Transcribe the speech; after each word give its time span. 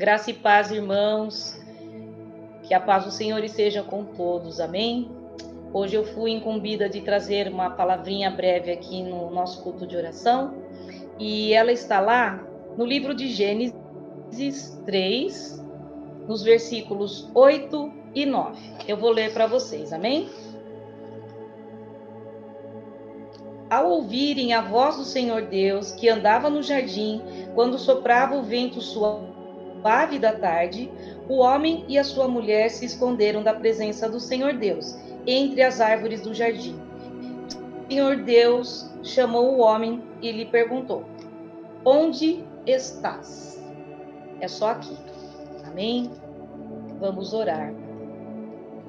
Graça 0.00 0.30
e 0.30 0.32
paz, 0.32 0.70
irmãos. 0.70 1.60
Que 2.62 2.72
a 2.72 2.80
paz 2.80 3.04
do 3.04 3.10
Senhor 3.10 3.44
esteja 3.44 3.82
com 3.82 4.02
todos. 4.02 4.58
Amém. 4.58 5.10
Hoje 5.74 5.94
eu 5.94 6.06
fui 6.06 6.30
incumbida 6.30 6.88
de 6.88 7.02
trazer 7.02 7.48
uma 7.48 7.68
palavrinha 7.68 8.30
breve 8.30 8.72
aqui 8.72 9.02
no 9.02 9.28
nosso 9.30 9.62
culto 9.62 9.86
de 9.86 9.94
oração, 9.94 10.54
e 11.18 11.52
ela 11.52 11.70
está 11.70 12.00
lá 12.00 12.42
no 12.78 12.86
livro 12.86 13.12
de 13.14 13.28
Gênesis 13.28 14.80
3, 14.86 15.62
nos 16.26 16.42
versículos 16.42 17.28
8 17.34 17.92
e 18.14 18.24
9. 18.24 18.58
Eu 18.88 18.96
vou 18.96 19.10
ler 19.10 19.34
para 19.34 19.46
vocês. 19.46 19.92
Amém? 19.92 20.30
ao 23.70 23.88
ouvirem 23.88 24.52
a 24.52 24.60
voz 24.60 24.96
do 24.96 25.04
Senhor 25.04 25.42
Deus, 25.42 25.92
que 25.92 26.08
andava 26.08 26.50
no 26.50 26.60
jardim, 26.60 27.22
quando 27.54 27.78
soprava 27.78 28.34
o 28.36 28.42
vento 28.42 28.80
suave 29.80 30.18
da 30.18 30.32
tarde, 30.32 30.90
o 31.28 31.38
homem 31.38 31.84
e 31.88 31.98
a 31.98 32.04
sua 32.04 32.28
mulher 32.28 32.70
se 32.70 32.84
esconderam 32.84 33.42
da 33.42 33.54
presença 33.54 34.08
do 34.08 34.20
Senhor 34.20 34.54
Deus, 34.54 34.96
entre 35.26 35.62
as 35.62 35.80
árvores 35.80 36.20
do 36.20 36.34
jardim. 36.34 36.78
O 37.86 37.92
Senhor 37.92 38.16
Deus 38.16 38.90
chamou 39.02 39.54
o 39.54 39.60
homem 39.60 40.02
e 40.22 40.30
lhe 40.30 40.44
perguntou: 40.44 41.04
Onde 41.84 42.44
estás? 42.66 43.62
É 44.40 44.48
só 44.48 44.70
aqui. 44.70 44.96
Amém? 45.66 46.10
Vamos 47.00 47.32
orar. 47.32 47.72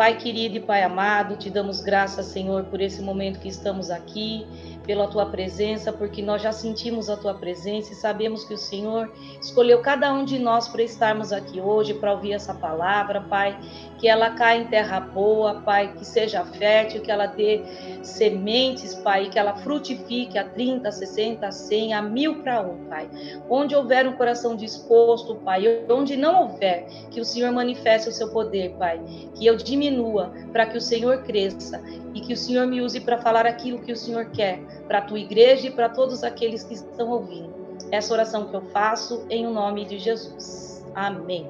Pai 0.01 0.17
querido 0.17 0.57
e 0.57 0.59
Pai 0.59 0.81
amado, 0.81 1.37
te 1.37 1.47
damos 1.47 1.79
graças, 1.79 2.25
Senhor, 2.25 2.63
por 2.63 2.81
esse 2.81 3.03
momento 3.03 3.39
que 3.39 3.47
estamos 3.47 3.91
aqui 3.91 4.47
pela 4.83 5.07
tua 5.07 5.27
presença, 5.27 5.93
porque 5.93 6.23
nós 6.23 6.41
já 6.41 6.51
sentimos 6.51 7.07
a 7.07 7.15
tua 7.15 7.35
presença 7.35 7.93
e 7.93 7.95
sabemos 7.95 8.43
que 8.43 8.55
o 8.55 8.57
Senhor 8.57 9.13
escolheu 9.39 9.79
cada 9.83 10.11
um 10.11 10.25
de 10.25 10.39
nós 10.39 10.67
para 10.67 10.81
estarmos 10.81 11.31
aqui 11.31 11.61
hoje, 11.61 11.93
para 11.93 12.13
ouvir 12.13 12.33
essa 12.33 12.51
palavra, 12.51 13.21
Pai. 13.21 13.55
Que 14.01 14.07
ela 14.07 14.31
caia 14.31 14.61
em 14.61 14.65
terra 14.65 14.99
boa, 14.99 15.61
Pai, 15.61 15.93
que 15.93 16.03
seja 16.03 16.43
fértil, 16.43 17.03
que 17.03 17.11
ela 17.11 17.27
dê 17.27 17.61
sementes, 18.01 18.95
Pai, 18.95 19.29
que 19.29 19.37
ela 19.37 19.55
frutifique 19.57 20.39
a 20.39 20.43
30, 20.43 20.91
60, 20.91 21.51
100, 21.51 21.93
a 21.93 22.01
mil 22.01 22.41
para 22.41 22.61
um, 22.61 22.85
Pai. 22.85 23.07
Onde 23.47 23.75
houver 23.75 24.07
um 24.07 24.13
coração 24.13 24.55
disposto, 24.55 25.35
Pai, 25.35 25.85
onde 25.87 26.17
não 26.17 26.41
houver, 26.41 26.87
que 27.11 27.21
o 27.21 27.25
Senhor 27.25 27.51
manifeste 27.51 28.09
o 28.09 28.11
seu 28.11 28.29
poder, 28.29 28.71
Pai. 28.79 28.99
Que 29.35 29.45
eu 29.45 29.55
diminua 29.55 30.33
para 30.51 30.65
que 30.65 30.77
o 30.77 30.81
Senhor 30.81 31.21
cresça 31.21 31.79
e 32.15 32.21
que 32.21 32.33
o 32.33 32.37
Senhor 32.37 32.65
me 32.65 32.81
use 32.81 32.99
para 33.01 33.19
falar 33.19 33.45
aquilo 33.45 33.79
que 33.79 33.91
o 33.91 33.95
Senhor 33.95 34.31
quer 34.31 34.59
para 34.87 34.97
a 34.97 35.01
tua 35.01 35.19
igreja 35.19 35.67
e 35.67 35.71
para 35.71 35.87
todos 35.89 36.23
aqueles 36.23 36.63
que 36.63 36.73
estão 36.73 37.11
ouvindo. 37.11 37.53
Essa 37.91 38.13
oração 38.13 38.47
que 38.47 38.55
eu 38.55 38.61
faço 38.61 39.27
em 39.29 39.45
o 39.45 39.51
nome 39.51 39.85
de 39.85 39.99
Jesus. 39.99 40.83
Amém. 40.95 41.47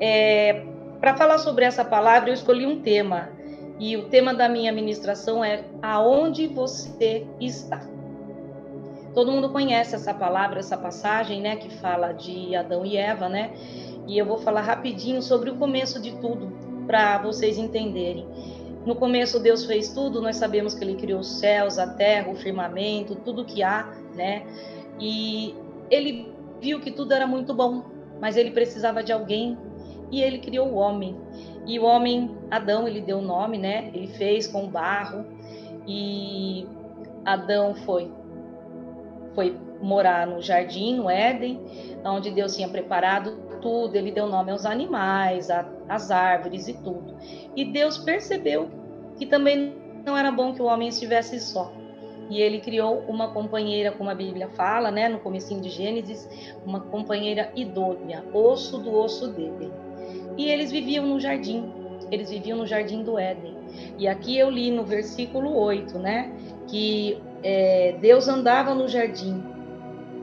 É, 0.00 0.62
para 1.00 1.16
falar 1.16 1.38
sobre 1.38 1.64
essa 1.64 1.84
palavra, 1.84 2.30
eu 2.30 2.34
escolhi 2.34 2.66
um 2.66 2.80
tema. 2.80 3.30
E 3.78 3.96
o 3.96 4.08
tema 4.08 4.32
da 4.32 4.48
minha 4.48 4.72
ministração 4.72 5.44
é 5.44 5.64
Aonde 5.82 6.46
você 6.46 7.26
está? 7.38 7.80
Todo 9.12 9.30
mundo 9.30 9.50
conhece 9.50 9.94
essa 9.94 10.12
palavra, 10.14 10.60
essa 10.60 10.76
passagem, 10.76 11.40
né, 11.40 11.56
que 11.56 11.70
fala 11.70 12.12
de 12.12 12.54
Adão 12.54 12.84
e 12.84 12.96
Eva, 12.96 13.28
né? 13.28 13.52
E 14.06 14.16
eu 14.18 14.24
vou 14.24 14.38
falar 14.38 14.62
rapidinho 14.62 15.22
sobre 15.22 15.50
o 15.50 15.56
começo 15.56 16.00
de 16.00 16.12
tudo 16.16 16.52
para 16.86 17.18
vocês 17.18 17.58
entenderem. 17.58 18.26
No 18.84 18.94
começo 18.94 19.40
Deus 19.40 19.64
fez 19.64 19.92
tudo, 19.92 20.22
nós 20.22 20.36
sabemos 20.36 20.74
que 20.74 20.84
ele 20.84 20.94
criou 20.94 21.20
os 21.20 21.38
céus, 21.38 21.78
a 21.78 21.86
terra, 21.86 22.30
o 22.30 22.36
firmamento, 22.36 23.16
tudo 23.16 23.44
que 23.44 23.62
há, 23.62 23.90
né? 24.14 24.46
E 25.00 25.54
ele 25.90 26.32
viu 26.60 26.80
que 26.80 26.90
tudo 26.90 27.12
era 27.12 27.26
muito 27.26 27.52
bom, 27.52 27.84
mas 28.20 28.36
ele 28.36 28.50
precisava 28.50 29.02
de 29.02 29.12
alguém 29.12 29.58
e 30.10 30.22
ele 30.22 30.38
criou 30.38 30.68
o 30.68 30.74
homem. 30.74 31.16
E 31.66 31.78
o 31.78 31.84
homem, 31.84 32.36
Adão, 32.50 32.86
ele 32.86 33.00
deu 33.00 33.18
o 33.18 33.22
nome, 33.22 33.58
né? 33.58 33.90
Ele 33.92 34.06
fez 34.06 34.46
com 34.46 34.68
barro 34.68 35.24
e 35.86 36.66
Adão 37.24 37.74
foi 37.74 38.10
foi 39.34 39.54
morar 39.82 40.26
no 40.26 40.40
jardim, 40.40 40.96
no 40.96 41.10
Éden, 41.10 41.60
onde 42.02 42.30
Deus 42.30 42.56
tinha 42.56 42.68
preparado 42.68 43.36
tudo, 43.60 43.94
ele 43.94 44.10
deu 44.10 44.26
nome 44.26 44.50
aos 44.50 44.64
animais, 44.64 45.48
às 45.88 46.10
árvores 46.10 46.68
e 46.68 46.72
tudo. 46.72 47.14
E 47.54 47.64
Deus 47.64 47.98
percebeu 47.98 48.70
que 49.18 49.26
também 49.26 49.74
não 50.06 50.16
era 50.16 50.30
bom 50.30 50.54
que 50.54 50.62
o 50.62 50.64
homem 50.64 50.88
estivesse 50.88 51.38
só. 51.38 51.70
E 52.30 52.40
ele 52.40 52.60
criou 52.60 53.00
uma 53.06 53.32
companheira, 53.32 53.92
como 53.92 54.10
a 54.10 54.14
Bíblia 54.14 54.48
fala, 54.48 54.90
né, 54.90 55.08
no 55.08 55.18
comecinho 55.18 55.60
de 55.60 55.68
Gênesis, 55.68 56.28
uma 56.64 56.80
companheira 56.80 57.52
idônea, 57.54 58.24
osso 58.32 58.78
do 58.78 58.96
osso 58.96 59.28
dele. 59.28 59.70
E 60.36 60.48
eles 60.48 60.70
viviam 60.70 61.06
no 61.06 61.18
jardim, 61.18 61.70
eles 62.10 62.30
viviam 62.30 62.58
no 62.58 62.66
jardim 62.66 63.02
do 63.02 63.18
Éden. 63.18 63.56
E 63.98 64.06
aqui 64.06 64.38
eu 64.38 64.50
li 64.50 64.70
no 64.70 64.84
versículo 64.84 65.56
8, 65.56 65.98
né, 65.98 66.32
que 66.68 67.18
é, 67.42 67.96
Deus 68.00 68.28
andava 68.28 68.74
no 68.74 68.88
jardim 68.88 69.42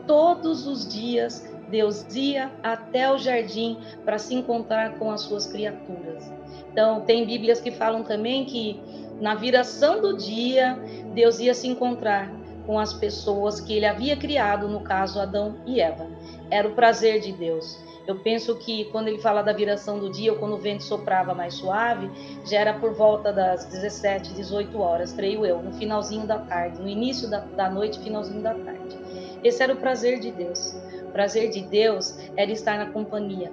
todos 0.06 0.68
os 0.68 0.88
dias 0.88 1.54
Deus 1.74 2.06
ia 2.14 2.52
até 2.62 3.12
o 3.12 3.18
jardim 3.18 3.80
para 4.06 4.20
se 4.20 4.36
encontrar 4.36 5.00
com 5.00 5.10
as 5.10 5.22
suas 5.22 5.48
criaturas. 5.48 6.32
Então, 6.72 7.02
tem 7.02 7.26
Bíblias 7.26 7.60
que 7.60 7.72
falam 7.72 8.04
também 8.04 8.46
que 8.46 8.80
na 9.20 9.34
viração 9.34 10.00
do 10.00 10.16
dia, 10.16 10.78
Deus 11.16 11.40
ia 11.40 11.56
se 11.56 11.68
encontrar 11.68 12.32
com 12.68 12.78
as 12.78 12.94
pessoas 12.94 13.60
que 13.60 13.74
ele 13.74 13.88
havia 13.88 14.16
criado, 14.16 14.68
no 14.68 14.82
caso 14.82 15.20
Adão 15.20 15.56
e 15.66 15.82
Eva. 15.82 16.08
Era 16.52 16.68
o 16.68 16.76
prazer 16.76 17.20
de 17.20 17.32
Deus. 17.32 17.76
Eu 18.06 18.20
penso 18.20 18.56
que 18.56 18.86
quando 18.86 19.08
ele 19.08 19.20
fala 19.20 19.42
da 19.42 19.54
viração 19.54 19.98
do 19.98 20.12
dia, 20.12 20.34
ou 20.34 20.40
quando 20.40 20.54
o 20.56 20.58
vento 20.58 20.84
soprava 20.84 21.34
mais 21.34 21.54
suave, 21.54 22.10
já 22.46 22.60
era 22.60 22.74
por 22.74 22.94
volta 22.94 23.32
das 23.32 23.66
17, 23.66 24.34
18 24.34 24.78
horas, 24.80 25.14
creio 25.14 25.46
eu, 25.46 25.62
no 25.62 25.72
finalzinho 25.74 26.28
da 26.28 26.40
tarde, 26.40 26.82
no 26.82 26.88
início 26.88 27.30
da, 27.30 27.40
da 27.40 27.70
noite, 27.70 28.00
finalzinho 28.00 28.42
da 28.42 28.54
tarde. 28.54 28.98
Esse 29.44 29.64
era 29.64 29.74
o 29.74 29.78
prazer 29.78 30.20
de 30.20 30.32
Deus 30.32 30.76
prazer 31.14 31.52
de 31.52 31.62
Deus 31.62 32.18
era 32.36 32.52
estar 32.52 32.78
na 32.78 32.88
companhia 32.88 33.52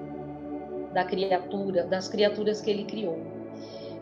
da 0.92 1.04
criatura, 1.04 1.84
das 1.84 2.08
criaturas 2.08 2.60
que 2.60 2.70
ele 2.70 2.84
criou. 2.84 3.20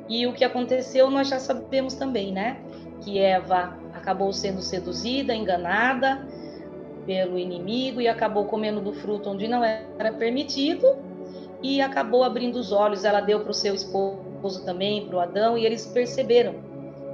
E 0.09 0.27
o 0.27 0.33
que 0.33 0.45
aconteceu 0.45 1.11
nós 1.11 1.29
já 1.29 1.39
sabemos 1.39 1.95
também, 1.95 2.33
né? 2.33 2.59
Que 3.03 3.19
Eva 3.19 3.77
acabou 3.93 4.33
sendo 4.33 4.63
seduzida, 4.63 5.35
enganada 5.35 6.27
pelo 7.09 7.39
inimigo 7.39 8.03
e 8.03 8.07
acabou 8.07 8.45
comendo 8.45 8.83
do 8.83 8.93
fruto 8.93 9.31
onde 9.31 9.49
não 9.49 9.65
era 9.65 10.13
permitido 10.13 10.85
e 11.63 11.81
acabou 11.81 12.23
abrindo 12.23 12.57
os 12.57 12.71
olhos. 12.71 13.03
Ela 13.03 13.23
deu 13.23 13.41
para 13.41 13.51
o 13.51 13.55
seu 13.55 13.75
esposo 13.75 14.63
também, 14.67 15.07
para 15.07 15.17
o 15.17 15.21
Adão, 15.21 15.57
e 15.57 15.65
eles 15.65 15.87
perceberam 15.87 16.57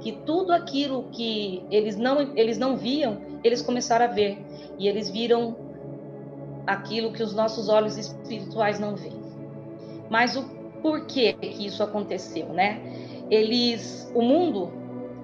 que 0.01 0.11
tudo 0.11 0.51
aquilo 0.51 1.03
que 1.13 1.63
eles 1.71 1.95
não, 1.95 2.33
eles 2.35 2.57
não 2.57 2.75
viam, 2.75 3.21
eles 3.41 3.61
começaram 3.61 4.03
a 4.03 4.09
ver. 4.09 4.37
E 4.77 4.85
eles 4.85 5.09
viram 5.09 5.55
aquilo 6.67 7.13
que 7.13 7.23
os 7.23 7.33
nossos 7.33 7.69
olhos 7.69 7.97
espirituais 7.97 8.77
não 8.77 8.97
veem. 8.97 9.23
Mas 10.09 10.35
o 10.35 10.43
porquê 10.81 11.31
que 11.31 11.65
isso 11.65 11.81
aconteceu, 11.81 12.47
né? 12.47 12.81
Eles, 13.31 14.11
o 14.13 14.21
mundo 14.21 14.73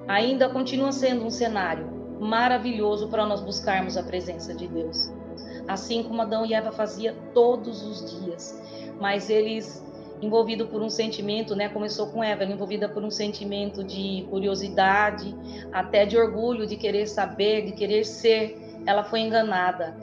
ainda 0.08 0.48
continua 0.48 0.94
sendo 0.94 1.26
um 1.26 1.30
cenário 1.30 1.91
maravilhoso 2.22 3.08
para 3.08 3.26
nós 3.26 3.42
buscarmos 3.42 3.98
a 3.98 4.04
presença 4.04 4.54
de 4.54 4.68
Deus, 4.68 5.12
assim 5.68 6.04
como 6.04 6.22
Adão 6.22 6.46
e 6.46 6.54
Eva 6.54 6.72
fazia 6.72 7.16
todos 7.34 7.84
os 7.84 8.12
dias. 8.12 8.62
Mas 9.00 9.30
eles 9.30 9.84
envolvido 10.22 10.68
por 10.68 10.84
um 10.84 10.90
sentimento, 10.90 11.56
né? 11.56 11.68
Começou 11.68 12.08
com 12.08 12.24
Eva, 12.24 12.44
envolvida 12.44 12.88
por 12.88 13.04
um 13.04 13.09
sentimento 13.09 13.84
de 13.84 14.28
curiosidade, 14.30 15.36
até 15.74 16.06
de 16.06 16.16
orgulho, 16.16 16.68
de 16.68 16.76
querer 16.76 17.08
saber, 17.08 17.66
de 17.66 17.72
querer 17.72 18.06
ser. 18.06 18.56
Ela 18.86 19.03
foi 19.03 19.22
enganada 19.22 19.98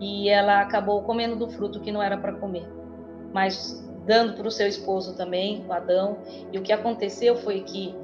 e 0.00 0.28
ela 0.30 0.62
acabou 0.62 1.02
comendo 1.02 1.36
do 1.36 1.48
fruto 1.50 1.80
que 1.80 1.92
não 1.92 2.02
era 2.02 2.16
para 2.16 2.32
comer, 2.32 2.66
mas 3.32 3.86
dando 4.06 4.32
para 4.32 4.48
o 4.48 4.50
seu 4.50 4.66
esposo 4.66 5.14
também, 5.14 5.62
o 5.68 5.72
Adão. 5.72 6.16
E 6.50 6.58
o 6.58 6.62
que 6.62 6.72
aconteceu 6.72 7.36
foi 7.36 7.60
que 7.60 7.94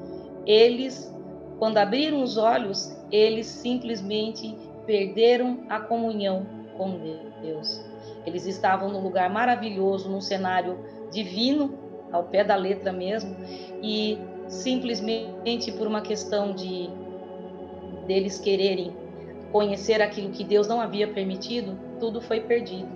eles, 0.45 1.11
quando 1.59 1.79
abriram 1.79 2.23
os 2.23 2.37
olhos, 2.37 2.97
eles 3.11 3.47
simplesmente 3.47 4.57
perderam 4.87 5.65
a 5.69 5.81
comunhão 5.81 6.47
com 6.77 6.99
Deus. 7.41 7.85
Eles 8.27 8.47
estavam 8.47 8.91
num 8.91 9.01
lugar 9.01 9.31
maravilhoso, 9.31 10.11
num 10.11 10.21
cenário 10.21 10.79
divino, 11.11 11.79
ao 12.13 12.25
pé 12.25 12.45
da 12.45 12.57
letra 12.57 12.93
mesmo, 12.93 13.37
e 13.83 14.19
simplesmente 14.49 15.73
por 15.73 15.87
uma 15.87 16.01
questão 16.01 16.53
de 16.53 16.91
deles 18.07 18.39
quererem 18.39 18.93
conhecer 19.53 20.03
aquilo 20.03 20.31
que 20.31 20.45
Deus 20.45 20.67
não 20.67 20.81
havia 20.81 21.09
permitido, 21.09 21.79
tudo 22.01 22.21
foi 22.21 22.41
perdido. 22.41 22.89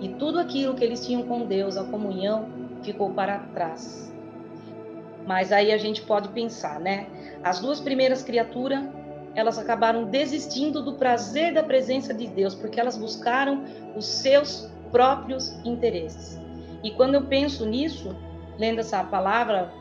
E 0.00 0.08
tudo 0.10 0.38
aquilo 0.38 0.74
que 0.74 0.84
eles 0.84 1.04
tinham 1.04 1.24
com 1.24 1.46
Deus, 1.46 1.76
a 1.76 1.84
comunhão, 1.84 2.48
ficou 2.82 3.10
para 3.10 3.38
trás. 3.38 4.13
Mas 5.26 5.52
aí 5.52 5.72
a 5.72 5.78
gente 5.78 6.02
pode 6.02 6.28
pensar, 6.28 6.78
né? 6.80 7.06
As 7.42 7.60
duas 7.60 7.80
primeiras 7.80 8.22
criaturas, 8.22 8.84
elas 9.34 9.58
acabaram 9.58 10.04
desistindo 10.04 10.82
do 10.82 10.94
prazer 10.94 11.54
da 11.54 11.62
presença 11.62 12.12
de 12.12 12.26
Deus, 12.26 12.54
porque 12.54 12.78
elas 12.78 12.96
buscaram 12.96 13.64
os 13.96 14.06
seus 14.06 14.70
próprios 14.90 15.50
interesses. 15.64 16.38
E 16.82 16.90
quando 16.90 17.14
eu 17.14 17.22
penso 17.22 17.66
nisso, 17.66 18.14
lendo 18.58 18.80
essa 18.80 19.02
palavra, 19.02 19.72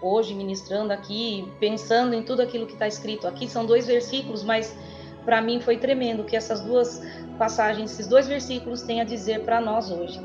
hoje 0.00 0.34
ministrando 0.34 0.92
aqui, 0.92 1.50
pensando 1.58 2.14
em 2.14 2.22
tudo 2.22 2.42
aquilo 2.42 2.66
que 2.66 2.74
está 2.74 2.86
escrito 2.86 3.26
aqui, 3.26 3.48
são 3.48 3.64
dois 3.64 3.86
versículos, 3.86 4.44
mas 4.44 4.76
para 5.24 5.40
mim 5.40 5.60
foi 5.60 5.78
tremendo 5.78 6.24
que 6.24 6.36
essas 6.36 6.60
duas 6.60 7.02
passagens, 7.38 7.92
esses 7.92 8.06
dois 8.06 8.28
versículos 8.28 8.82
têm 8.82 9.00
a 9.00 9.04
dizer 9.04 9.40
para 9.40 9.60
nós 9.60 9.90
hoje. 9.90 10.20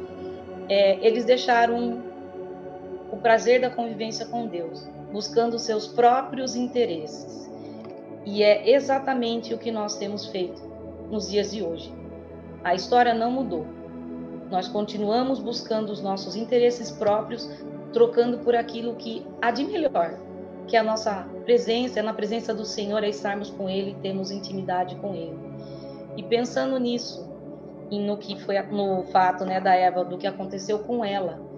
É, 0.68 1.00
eles 1.06 1.24
deixaram 1.24 2.09
o 3.19 3.21
prazer 3.21 3.60
da 3.60 3.69
convivência 3.69 4.25
com 4.27 4.48
Deus, 4.48 4.88
buscando 5.12 5.60
seus 5.60 5.86
próprios 5.86 6.56
interesses. 6.56 7.51
E 8.25 8.42
é 8.42 8.71
exatamente 8.71 9.54
o 9.54 9.57
que 9.57 9.71
nós 9.71 9.98
temos 9.98 10.27
feito 10.27 10.62
nos 11.12 11.30
dias 11.30 11.51
de 11.51 11.62
hoje. 11.62 11.94
A 12.63 12.74
história 12.74 13.13
não 13.13 13.30
mudou. 13.30 13.68
Nós 14.50 14.69
continuamos 14.69 15.38
buscando 15.38 15.89
os 15.89 16.01
nossos 16.01 16.38
interesses 16.38 16.92
próprios, 16.92 17.50
trocando 17.92 18.39
por 18.39 18.56
aquilo 18.56 18.95
que 18.95 19.27
há 19.42 19.51
de 19.51 19.66
melhor, 19.66 20.18
que 20.66 20.77
é 20.77 20.80
a 20.80 20.83
nossa 20.83 21.27
presença, 21.44 22.00
é 22.00 22.01
na 22.01 22.13
presença 22.13 22.54
do 22.54 22.63
Senhor, 22.63 23.04
é 23.04 23.10
estarmos 23.10 23.50
com 23.50 23.69
Ele, 23.69 23.98
temos 24.01 24.31
intimidade 24.31 24.95
com 24.95 25.13
Ele. 25.13 25.38
E 26.16 26.24
pensando 26.24 26.80
nisso, 26.80 27.30
e 27.92 28.00
no 28.00 28.16
que 28.16 28.39
foi 28.39 28.62
no 28.62 29.04
fato 29.12 29.44
né, 29.44 29.60
da 29.60 29.75
Eva, 29.75 30.06
do 30.06 30.18
que 30.18 30.25
aconteceu 30.25 30.80
com 30.80 31.04
ela, 31.04 31.49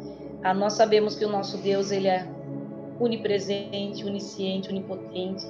a, 0.44 0.54
nós 0.54 0.74
sabemos 0.74 1.16
que 1.16 1.26
o 1.26 1.30
nosso 1.30 1.58
Deus 1.58 1.92
ele 1.92 2.08
é 2.08 2.28
onipresente, 3.00 4.06
onisciente, 4.06 4.70
onipotente, 4.70 5.46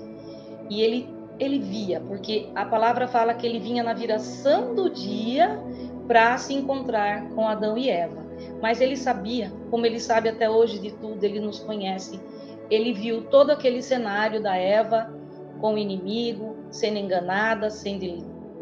e 0.70 0.82
ele 0.82 1.22
ele 1.40 1.58
via, 1.58 2.00
porque 2.02 2.50
a 2.54 2.64
palavra 2.66 3.08
fala 3.08 3.34
que 3.34 3.48
ele 3.48 3.60
vinha 3.60 3.82
na 3.82 3.94
viração 3.94 4.76
do 4.76 4.92
dia 4.92 5.60
para 6.08 6.38
se 6.38 6.54
encontrar 6.54 7.30
com 7.30 7.48
Adão 7.48 7.76
e 7.76 7.90
Eva. 7.90 8.24
Mas 8.62 8.80
ele 8.80 8.96
sabia, 8.96 9.52
como 9.72 9.86
ele 9.86 10.00
sabe 10.00 10.30
até 10.30 10.48
hoje 10.48 10.78
de 10.78 10.92
tudo, 10.92 11.24
ele 11.24 11.40
nos 11.40 11.60
conhece. 11.60 12.22
Ele 12.70 12.94
viu 12.94 13.24
todo 13.24 13.50
aquele 13.50 13.82
cenário 13.82 14.42
da 14.42 14.56
Eva 14.56 15.12
com 15.60 15.74
o 15.74 15.78
inimigo, 15.80 16.56
sendo 16.70 17.00
enganada, 17.00 17.72
sendo 17.72 18.06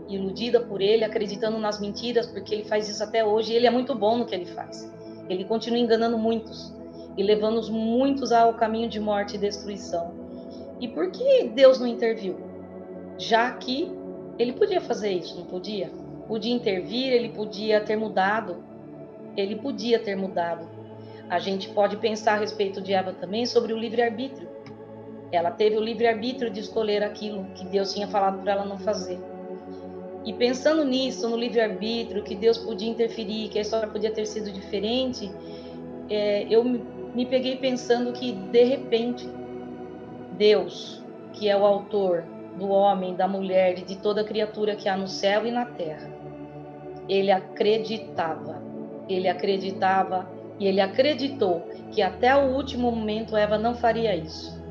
iludida 0.07 0.61
por 0.61 0.81
ele, 0.81 1.03
acreditando 1.03 1.57
nas 1.57 1.81
mentiras, 1.81 2.27
porque 2.27 2.55
ele 2.55 2.63
faz 2.63 2.87
isso 2.87 3.03
até 3.03 3.25
hoje 3.25 3.51
e 3.51 3.55
ele 3.55 3.67
é 3.67 3.71
muito 3.71 3.93
bom 3.93 4.17
no 4.17 4.25
que 4.25 4.33
ele 4.33 4.45
faz. 4.45 4.89
Ele 5.29 5.45
continua 5.45 5.79
enganando 5.79 6.17
muitos 6.17 6.75
e 7.15 7.23
levando 7.23 7.61
muitos 7.71 8.31
ao 8.31 8.53
caminho 8.55 8.89
de 8.89 8.99
morte 8.99 9.35
e 9.35 9.39
destruição. 9.39 10.13
E 10.81 10.87
por 10.87 11.11
que 11.11 11.49
Deus 11.49 11.79
não 11.79 11.87
interviu? 11.87 12.49
já 13.19 13.51
que 13.51 13.91
ele 14.39 14.53
podia 14.53 14.79
fazer 14.79 15.11
isso, 15.11 15.37
não 15.37 15.45
podia? 15.45 15.91
Podia 16.27 16.55
intervir, 16.55 17.11
ele 17.11 17.29
podia 17.29 17.81
ter 17.81 17.97
mudado, 17.97 18.63
ele 19.35 19.57
podia 19.57 19.99
ter 19.99 20.15
mudado. 20.15 20.67
A 21.29 21.37
gente 21.37 21.69
pode 21.69 21.97
pensar 21.97 22.33
a 22.33 22.37
respeito 22.37 22.81
de 22.81 22.93
Eva 22.93 23.13
também 23.13 23.45
sobre 23.45 23.73
o 23.73 23.77
livre-arbítrio. 23.77 24.47
Ela 25.31 25.51
teve 25.51 25.75
o 25.75 25.81
livre-arbítrio 25.81 26.49
de 26.49 26.61
escolher 26.61 27.03
aquilo 27.03 27.45
que 27.53 27.65
Deus 27.65 27.93
tinha 27.93 28.07
falado 28.07 28.41
para 28.41 28.53
ela 28.53 28.65
não 28.65 28.79
fazer. 28.79 29.19
E 30.25 30.33
pensando 30.33 30.83
nisso, 30.83 31.30
no 31.30 31.38
livre-arbítrio, 31.38 32.24
que 32.24 32.36
Deus 32.36 32.57
podia 32.57 32.89
interferir, 32.89 33.50
que 33.50 33.57
a 33.57 33.62
história 33.62 33.88
podia 33.88 34.12
ter 34.12 34.25
sido 34.25 34.51
diferente, 34.51 35.31
é, 36.10 36.45
eu 36.50 36.63
me 36.63 37.25
peguei 37.25 37.56
pensando 37.56 38.12
que, 38.12 38.31
de 38.31 38.63
repente, 38.63 39.30
Deus, 40.33 41.04
que 41.33 41.48
é 41.48 41.56
o 41.56 41.66
autor 41.66 42.25
do 42.57 42.69
homem, 42.69 43.16
da 43.16 43.27
mulher 43.27 43.80
e 43.80 43.81
de 43.83 43.95
toda 43.98 44.24
criatura 44.24 44.75
que 44.75 44.89
há 44.89 44.98
no 44.98 45.07
céu 45.07 45.45
e 45.45 45.51
na 45.51 45.66
terra. 45.66 46.12
Ele 47.07 47.31
acreditava, 47.31 48.62
ele 49.07 49.27
acreditava 49.27 50.30
e 50.60 50.68
ele 50.68 50.81
acreditou 50.81 51.62
que 51.92 52.01
até 52.01 52.36
o 52.36 52.54
último 52.56 52.92
momento 52.92 53.36
Eva 53.36 53.57
não 53.57 53.74
faria 53.74 54.16
isso. 54.16 54.62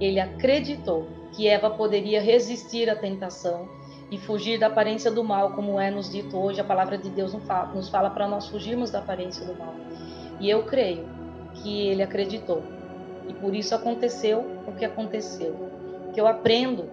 Ele 0.00 0.18
acreditou 0.18 1.06
que 1.36 1.46
Eva 1.46 1.70
poderia 1.70 2.20
resistir 2.20 2.88
à 2.88 2.96
tentação 2.96 3.68
e 4.10 4.18
fugir 4.18 4.58
da 4.58 4.68
aparência 4.68 5.10
do 5.10 5.22
mal, 5.22 5.52
como 5.52 5.78
é 5.78 5.90
nos 5.90 6.10
dito 6.10 6.36
hoje, 6.36 6.60
a 6.60 6.64
palavra 6.64 6.96
de 6.96 7.10
Deus 7.10 7.34
nos 7.74 7.88
fala 7.88 8.10
para 8.10 8.26
nós 8.26 8.48
fugirmos 8.48 8.90
da 8.90 9.00
aparência 9.00 9.44
do 9.44 9.54
mal. 9.54 9.74
E 10.40 10.48
eu 10.48 10.64
creio 10.64 11.06
que 11.54 11.88
ele 11.88 12.02
acreditou. 12.02 12.62
E 13.28 13.34
por 13.34 13.54
isso 13.54 13.74
aconteceu 13.74 14.44
o 14.66 14.72
que 14.72 14.84
aconteceu. 14.84 15.54
Que 16.14 16.20
eu 16.20 16.26
aprendo 16.26 16.88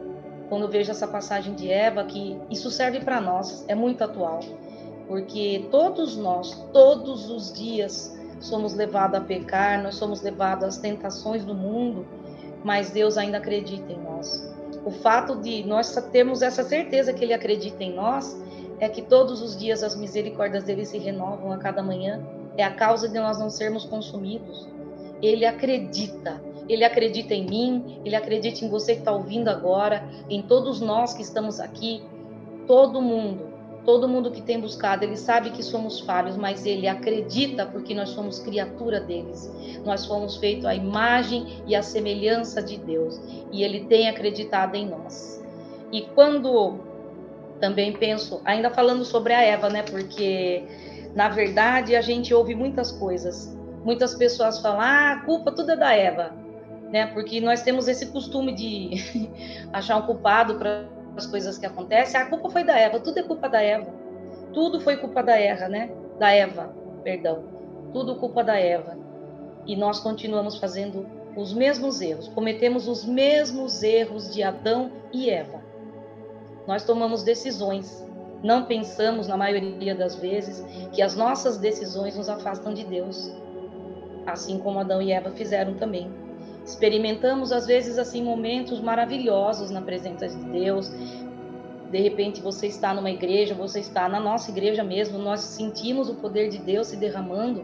quando 0.49 0.67
vejo 0.67 0.91
essa 0.91 1.07
passagem 1.07 1.55
de 1.55 1.71
Eva, 1.71 2.03
que 2.03 2.39
isso 2.49 2.69
serve 2.69 2.99
para 2.99 3.19
nós, 3.21 3.65
é 3.67 3.73
muito 3.73 4.03
atual, 4.03 4.39
porque 5.07 5.67
todos 5.71 6.15
nós, 6.15 6.53
todos 6.71 7.29
os 7.29 7.53
dias, 7.53 8.15
somos 8.39 8.73
levados 8.73 9.19
a 9.19 9.21
pecar, 9.23 9.81
nós 9.81 9.95
somos 9.95 10.21
levados 10.21 10.65
às 10.65 10.77
tentações 10.77 11.43
do 11.43 11.55
mundo, 11.55 12.05
mas 12.63 12.91
Deus 12.91 13.17
ainda 13.17 13.37
acredita 13.37 13.91
em 13.91 13.99
nós. 13.99 14.54
O 14.85 14.91
fato 14.91 15.35
de 15.41 15.63
nós 15.63 15.95
termos 16.11 16.43
essa 16.43 16.63
certeza 16.63 17.11
que 17.11 17.23
Ele 17.23 17.33
acredita 17.33 17.83
em 17.83 17.95
nós 17.95 18.39
é 18.79 18.87
que 18.87 19.01
todos 19.01 19.41
os 19.41 19.57
dias 19.57 19.81
as 19.81 19.95
misericórdias 19.95 20.63
dele 20.63 20.85
se 20.85 20.99
renovam 20.99 21.51
a 21.51 21.57
cada 21.57 21.81
manhã, 21.81 22.23
é 22.55 22.63
a 22.63 22.71
causa 22.71 23.09
de 23.09 23.19
nós 23.19 23.39
não 23.39 23.49
sermos 23.49 23.83
consumidos. 23.83 24.69
Ele 25.23 25.43
acredita, 25.43 26.39
ele 26.69 26.83
acredita 26.83 27.33
em 27.33 27.47
mim, 27.47 28.01
ele 28.05 28.15
acredita 28.15 28.63
em 28.63 28.69
você 28.69 28.93
que 28.93 28.99
está 28.99 29.11
ouvindo 29.11 29.47
agora, 29.47 30.07
em 30.29 30.43
todos 30.43 30.79
nós 30.79 31.15
que 31.15 31.23
estamos 31.23 31.59
aqui, 31.59 32.03
todo 32.67 33.01
mundo, 33.01 33.54
todo 33.85 34.07
mundo 34.07 34.31
que 34.31 34.41
tem 34.41 34.59
buscado, 34.59 35.03
ele 35.03 35.15
sabe 35.15 35.51
que 35.51 35.63
somos 35.63 35.99
falhos, 35.99 36.35
mas 36.35 36.65
ele 36.65 36.87
acredita 36.87 37.65
porque 37.65 37.93
nós 37.93 38.09
somos 38.09 38.39
criatura 38.39 38.99
deles. 38.99 39.49
Nós 39.85 40.05
fomos 40.05 40.37
feitos 40.37 40.65
à 40.65 40.73
imagem 40.73 41.63
e 41.67 41.75
à 41.75 41.81
semelhança 41.81 42.61
de 42.61 42.77
Deus, 42.77 43.19
e 43.51 43.63
ele 43.63 43.85
tem 43.85 44.09
acreditado 44.09 44.75
em 44.75 44.87
nós. 44.87 45.43
E 45.91 46.01
quando 46.01 46.79
também 47.59 47.93
penso, 47.93 48.41
ainda 48.43 48.69
falando 48.69 49.05
sobre 49.05 49.33
a 49.33 49.41
Eva, 49.41 49.69
né? 49.69 49.83
Porque 49.83 50.63
na 51.15 51.29
verdade 51.29 51.95
a 51.95 52.01
gente 52.01 52.33
ouve 52.33 52.55
muitas 52.55 52.91
coisas. 52.91 53.55
Muitas 53.83 54.15
pessoas 54.15 54.59
falam: 54.59 54.81
ah, 54.81 55.11
a 55.13 55.21
culpa 55.21 55.51
tudo 55.51 55.71
é 55.71 55.75
da 55.77 55.93
Eva 55.93 56.45
né? 56.89 57.07
Porque 57.07 57.41
nós 57.41 57.61
temos 57.61 57.87
esse 57.87 58.07
costume 58.07 58.53
de 58.53 59.29
achar 59.73 59.97
um 59.97 60.03
culpado 60.03 60.55
para 60.55 60.85
as 61.15 61.25
coisas 61.25 61.57
que 61.57 61.65
acontecem. 61.65 62.19
A 62.19 62.25
culpa 62.25 62.49
foi 62.49 62.63
da 62.63 62.77
Eva, 62.77 62.99
tudo 62.99 63.19
é 63.19 63.23
culpa 63.23 63.49
da 63.49 63.61
Eva. 63.61 63.93
Tudo 64.53 64.79
foi 64.79 64.97
culpa 64.97 65.21
da 65.21 65.37
Eva, 65.37 65.67
né? 65.67 65.91
Da 66.19 66.31
Eva, 66.31 66.73
perdão. 67.03 67.43
Tudo 67.91 68.15
culpa 68.15 68.43
da 68.43 68.57
Eva. 68.57 68.97
E 69.65 69.75
nós 69.75 69.99
continuamos 69.99 70.57
fazendo 70.57 71.05
os 71.35 71.53
mesmos 71.53 71.99
erros, 71.99 72.29
cometemos 72.29 72.87
os 72.87 73.03
mesmos 73.03 73.83
erros 73.83 74.33
de 74.33 74.41
Adão 74.41 74.91
e 75.11 75.29
Eva. 75.29 75.61
Nós 76.65 76.85
tomamos 76.85 77.23
decisões, 77.23 78.05
não 78.41 78.63
pensamos, 78.63 79.27
na 79.27 79.35
maioria 79.35 79.93
das 79.93 80.15
vezes, 80.15 80.63
que 80.93 81.01
as 81.01 81.15
nossas 81.15 81.57
decisões 81.57 82.15
nos 82.15 82.29
afastam 82.29 82.73
de 82.73 82.85
Deus, 82.85 83.35
assim 84.25 84.57
como 84.57 84.79
Adão 84.79 85.01
e 85.01 85.11
Eva 85.11 85.31
fizeram 85.31 85.73
também. 85.73 86.09
Experimentamos 86.65 87.51
às 87.51 87.67
vezes 87.67 87.99
assim 87.99 88.23
momentos 88.23 88.81
maravilhosos 88.81 89.69
na 89.69 89.81
presença 89.81 90.27
de 90.27 90.35
Deus. 90.49 90.91
De 91.91 91.99
repente 91.99 92.41
você 92.41 92.65
está 92.65 92.91
numa 92.91 93.11
igreja, 93.11 93.53
você 93.53 93.79
está 93.79 94.09
na 94.09 94.19
nossa 94.19 94.49
igreja 94.49 94.83
mesmo, 94.83 95.19
nós 95.19 95.41
sentimos 95.41 96.09
o 96.09 96.15
poder 96.15 96.49
de 96.49 96.57
Deus 96.57 96.87
se 96.87 96.97
derramando, 96.97 97.63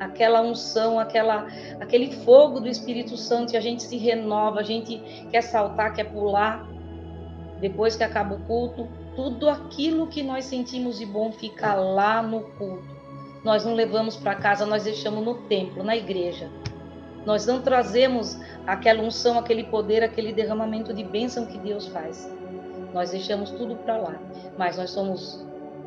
aquela 0.00 0.40
unção, 0.40 0.98
aquela 0.98 1.46
aquele 1.78 2.10
fogo 2.12 2.60
do 2.60 2.68
Espírito 2.68 3.14
Santo 3.14 3.52
e 3.52 3.56
a 3.58 3.60
gente 3.60 3.82
se 3.82 3.98
renova, 3.98 4.60
a 4.60 4.64
gente 4.64 4.98
quer 5.30 5.42
saltar, 5.42 5.92
quer 5.92 6.04
pular. 6.04 6.66
Depois 7.60 7.94
que 7.94 8.02
acaba 8.02 8.34
o 8.34 8.40
culto, 8.40 8.88
tudo 9.14 9.50
aquilo 9.50 10.06
que 10.06 10.22
nós 10.22 10.46
sentimos 10.46 10.98
de 10.98 11.04
bom 11.04 11.30
fica 11.30 11.74
lá 11.74 12.22
no 12.22 12.40
culto. 12.40 12.94
Nós 13.44 13.66
não 13.66 13.74
levamos 13.74 14.16
para 14.16 14.34
casa, 14.34 14.64
nós 14.64 14.84
deixamos 14.84 15.22
no 15.22 15.34
templo, 15.42 15.84
na 15.84 15.94
igreja. 15.94 16.50
Nós 17.24 17.46
não 17.46 17.62
trazemos 17.62 18.38
aquela 18.66 19.02
unção, 19.02 19.38
aquele 19.38 19.64
poder, 19.64 20.02
aquele 20.02 20.32
derramamento 20.32 20.92
de 20.92 21.02
bênção 21.02 21.46
que 21.46 21.58
Deus 21.58 21.86
faz. 21.88 22.30
Nós 22.92 23.10
deixamos 23.10 23.50
tudo 23.50 23.76
para 23.76 23.96
lá. 23.96 24.20
Mas 24.56 24.76
nós 24.76 24.90
somos 24.90 25.44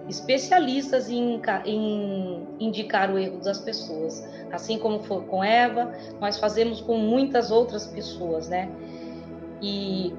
especialistas 0.09 1.09
em, 1.09 1.41
em, 1.65 2.47
indicar 2.59 3.11
o 3.11 3.17
erro 3.17 3.39
das 3.39 3.59
pessoas. 3.59 4.27
Assim 4.51 4.79
como 4.79 4.99
foi 5.03 5.21
com 5.23 5.43
Eva, 5.43 5.93
nós 6.19 6.39
fazemos 6.39 6.81
com 6.81 6.97
muitas 6.97 7.51
outras 7.51 7.85
pessoas, 7.85 8.47
né? 8.47 8.69
E 9.61 10.13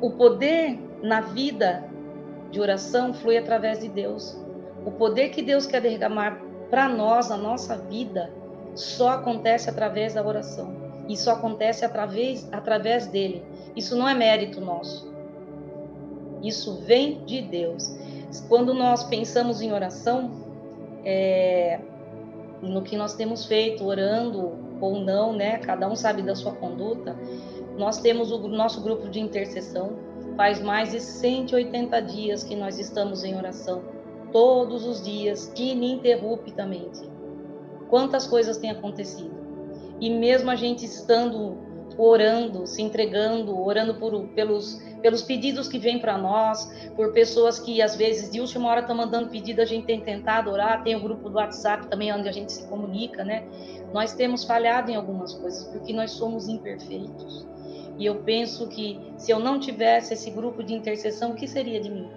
o 0.00 0.10
poder 0.10 0.78
na 1.02 1.20
vida 1.20 1.84
de 2.50 2.60
oração 2.60 3.14
flui 3.14 3.36
através 3.36 3.80
de 3.80 3.88
Deus. 3.88 4.38
O 4.84 4.90
poder 4.90 5.30
que 5.30 5.42
Deus 5.42 5.66
quer 5.66 5.80
derramar 5.80 6.40
para 6.70 6.88
nós, 6.88 7.28
na 7.28 7.36
nossa 7.36 7.76
vida, 7.76 8.30
só 8.78 9.10
acontece 9.10 9.68
através 9.68 10.14
da 10.14 10.24
oração. 10.24 10.88
Isso 11.08 11.30
acontece 11.30 11.84
através, 11.84 12.48
através 12.52 13.06
dele. 13.06 13.42
Isso 13.74 13.96
não 13.96 14.08
é 14.08 14.14
mérito 14.14 14.60
nosso. 14.60 15.12
Isso 16.42 16.76
vem 16.82 17.24
de 17.24 17.40
Deus. 17.40 17.96
Quando 18.48 18.74
nós 18.74 19.04
pensamos 19.04 19.62
em 19.62 19.72
oração, 19.72 20.30
é, 21.04 21.80
no 22.60 22.82
que 22.82 22.96
nós 22.96 23.14
temos 23.14 23.46
feito, 23.46 23.84
orando 23.84 24.52
ou 24.80 25.00
não, 25.00 25.32
né? 25.32 25.58
Cada 25.58 25.88
um 25.88 25.96
sabe 25.96 26.22
da 26.22 26.34
sua 26.34 26.52
conduta. 26.52 27.16
Nós 27.76 27.98
temos 27.98 28.30
o 28.30 28.38
nosso 28.48 28.82
grupo 28.82 29.08
de 29.08 29.20
intercessão. 29.20 29.96
Faz 30.36 30.60
mais 30.60 30.92
de 30.92 31.00
180 31.00 32.00
dias 32.02 32.44
que 32.44 32.54
nós 32.54 32.78
estamos 32.78 33.24
em 33.24 33.36
oração, 33.36 33.82
todos 34.30 34.86
os 34.86 35.02
dias, 35.02 35.52
ininterruptamente. 35.56 37.17
Quantas 37.88 38.26
coisas 38.26 38.56
têm 38.56 38.70
acontecido? 38.70 39.36
E 40.00 40.10
mesmo 40.10 40.50
a 40.50 40.56
gente 40.56 40.84
estando 40.84 41.68
orando, 41.98 42.64
se 42.66 42.80
entregando, 42.80 43.58
orando 43.60 43.94
por, 43.96 44.28
pelos, 44.28 44.80
pelos 45.02 45.22
pedidos 45.22 45.66
que 45.66 45.78
vêm 45.78 45.98
para 45.98 46.16
nós, 46.16 46.70
por 46.94 47.12
pessoas 47.12 47.58
que 47.58 47.82
às 47.82 47.96
vezes 47.96 48.30
de 48.30 48.40
última 48.40 48.68
hora 48.68 48.80
estão 48.80 48.96
mandando 48.96 49.28
pedido, 49.28 49.60
a 49.60 49.64
gente 49.64 49.84
tem 49.84 50.00
tentado 50.00 50.50
orar, 50.50 50.84
tem 50.84 50.94
o 50.94 51.00
grupo 51.00 51.28
do 51.28 51.36
WhatsApp 51.36 51.88
também 51.88 52.12
onde 52.12 52.28
a 52.28 52.32
gente 52.32 52.52
se 52.52 52.66
comunica, 52.68 53.24
né? 53.24 53.44
Nós 53.92 54.12
temos 54.12 54.44
falhado 54.44 54.90
em 54.90 54.94
algumas 54.94 55.34
coisas 55.34 55.64
porque 55.64 55.92
nós 55.92 56.12
somos 56.12 56.48
imperfeitos. 56.48 57.46
E 57.98 58.06
eu 58.06 58.22
penso 58.22 58.68
que 58.68 59.00
se 59.16 59.32
eu 59.32 59.40
não 59.40 59.58
tivesse 59.58 60.14
esse 60.14 60.30
grupo 60.30 60.62
de 60.62 60.72
intercessão, 60.72 61.32
o 61.32 61.34
que 61.34 61.48
seria 61.48 61.80
de 61.80 61.90
mim? 61.90 62.08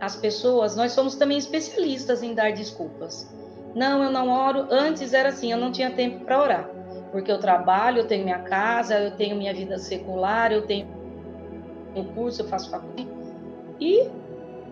As 0.00 0.14
pessoas, 0.14 0.76
nós 0.76 0.92
somos 0.92 1.16
também 1.16 1.36
especialistas 1.36 2.22
em 2.22 2.34
dar 2.34 2.52
desculpas. 2.52 3.28
Não, 3.74 4.02
eu 4.02 4.10
não 4.10 4.28
oro. 4.28 4.66
Antes 4.70 5.12
era 5.12 5.28
assim, 5.28 5.52
eu 5.52 5.58
não 5.58 5.70
tinha 5.70 5.90
tempo 5.90 6.24
para 6.24 6.40
orar 6.40 6.80
porque 7.10 7.30
eu 7.30 7.38
trabalho, 7.38 7.98
eu 7.98 8.06
tenho 8.06 8.24
minha 8.24 8.38
casa, 8.38 8.98
eu 8.98 9.10
tenho 9.10 9.36
minha 9.36 9.52
vida 9.52 9.78
secular, 9.78 10.52
eu 10.52 10.62
tenho 10.62 10.86
um 11.94 12.04
curso, 12.04 12.42
eu 12.42 12.48
faço 12.48 12.70
faculdade. 12.70 13.08
E, 13.80 14.08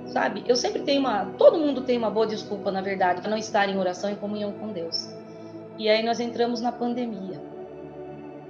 sabe, 0.07 0.45
eu 0.47 0.55
sempre 0.55 0.83
tenho 0.83 1.01
uma. 1.01 1.27
Todo 1.37 1.59
mundo 1.59 1.83
tem 1.83 1.99
uma 1.99 2.11
boa 2.11 2.27
desculpa, 2.27 2.71
na 2.71 2.81
verdade, 2.81 3.21
para 3.21 3.31
não 3.31 3.39
estar 3.39 3.69
em 3.69 3.77
oração 3.77 4.11
e 4.11 4.17
comunhão 4.17 4.53
com 4.53 4.69
Deus. 4.69 5.13
E 5.77 5.89
aí 5.89 6.05
nós 6.05 6.21
entramos 6.21 6.61
na 6.61 6.71
pandemia. 6.71 7.41